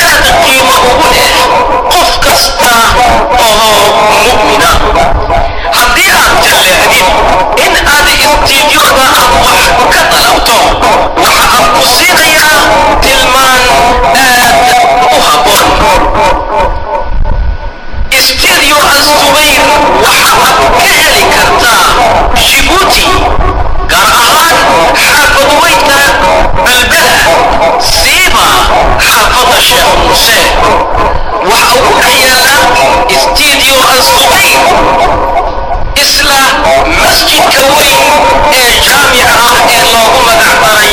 aada 0.00 0.32
qiimo 0.44 0.76
ugu 0.90 1.06
leh 1.14 1.32
qof 1.92 2.10
kasta 2.24 2.72
oo 3.46 3.80
mu'mina. 4.24 4.70
Haddii 5.76 6.10
aad 6.20 6.34
jallaahdid 6.46 7.08
in 7.64 7.74
aad 7.94 8.08
istiijyooda 8.16 9.06
aad 9.20 9.32
wax 9.44 9.62
ka 9.94 10.02
dalabto 10.12 10.56
waxa 11.22 11.46
aad 11.58 11.66
ku 11.76 11.82
siinayaa 11.96 12.60
tilmaan 13.04 13.62
aad 14.24 14.56
u 15.14 15.18
habboon 15.26 15.68
stereo 18.28 18.78
astubayr 18.98 19.62
waxaad 20.04 20.58
ka 20.76 20.84
heli 20.92 21.22
kartaa 21.34 21.86
jibuuti 22.48 23.04
gaar 23.92 24.12
ahaan 24.22 24.56
xaafadweydka 25.04 25.98
balbada 26.64 27.16
siima 27.90 28.46
xaafada 29.06 29.58
sheekh 29.68 29.92
xuseen 30.08 30.48
waxa 31.50 31.74
ugu 31.80 31.92
dheyaala 32.04 32.56
stereo 33.24 33.78
astubayr 33.96 34.62
isla 36.04 36.40
masjidka 37.02 37.62
weyn 37.76 38.00
ee 38.62 38.72
jaamica 38.86 39.36
ah 39.50 39.56
ee 39.76 39.82
loogu 39.92 40.18
magac 40.28 40.56
daray 40.64 40.92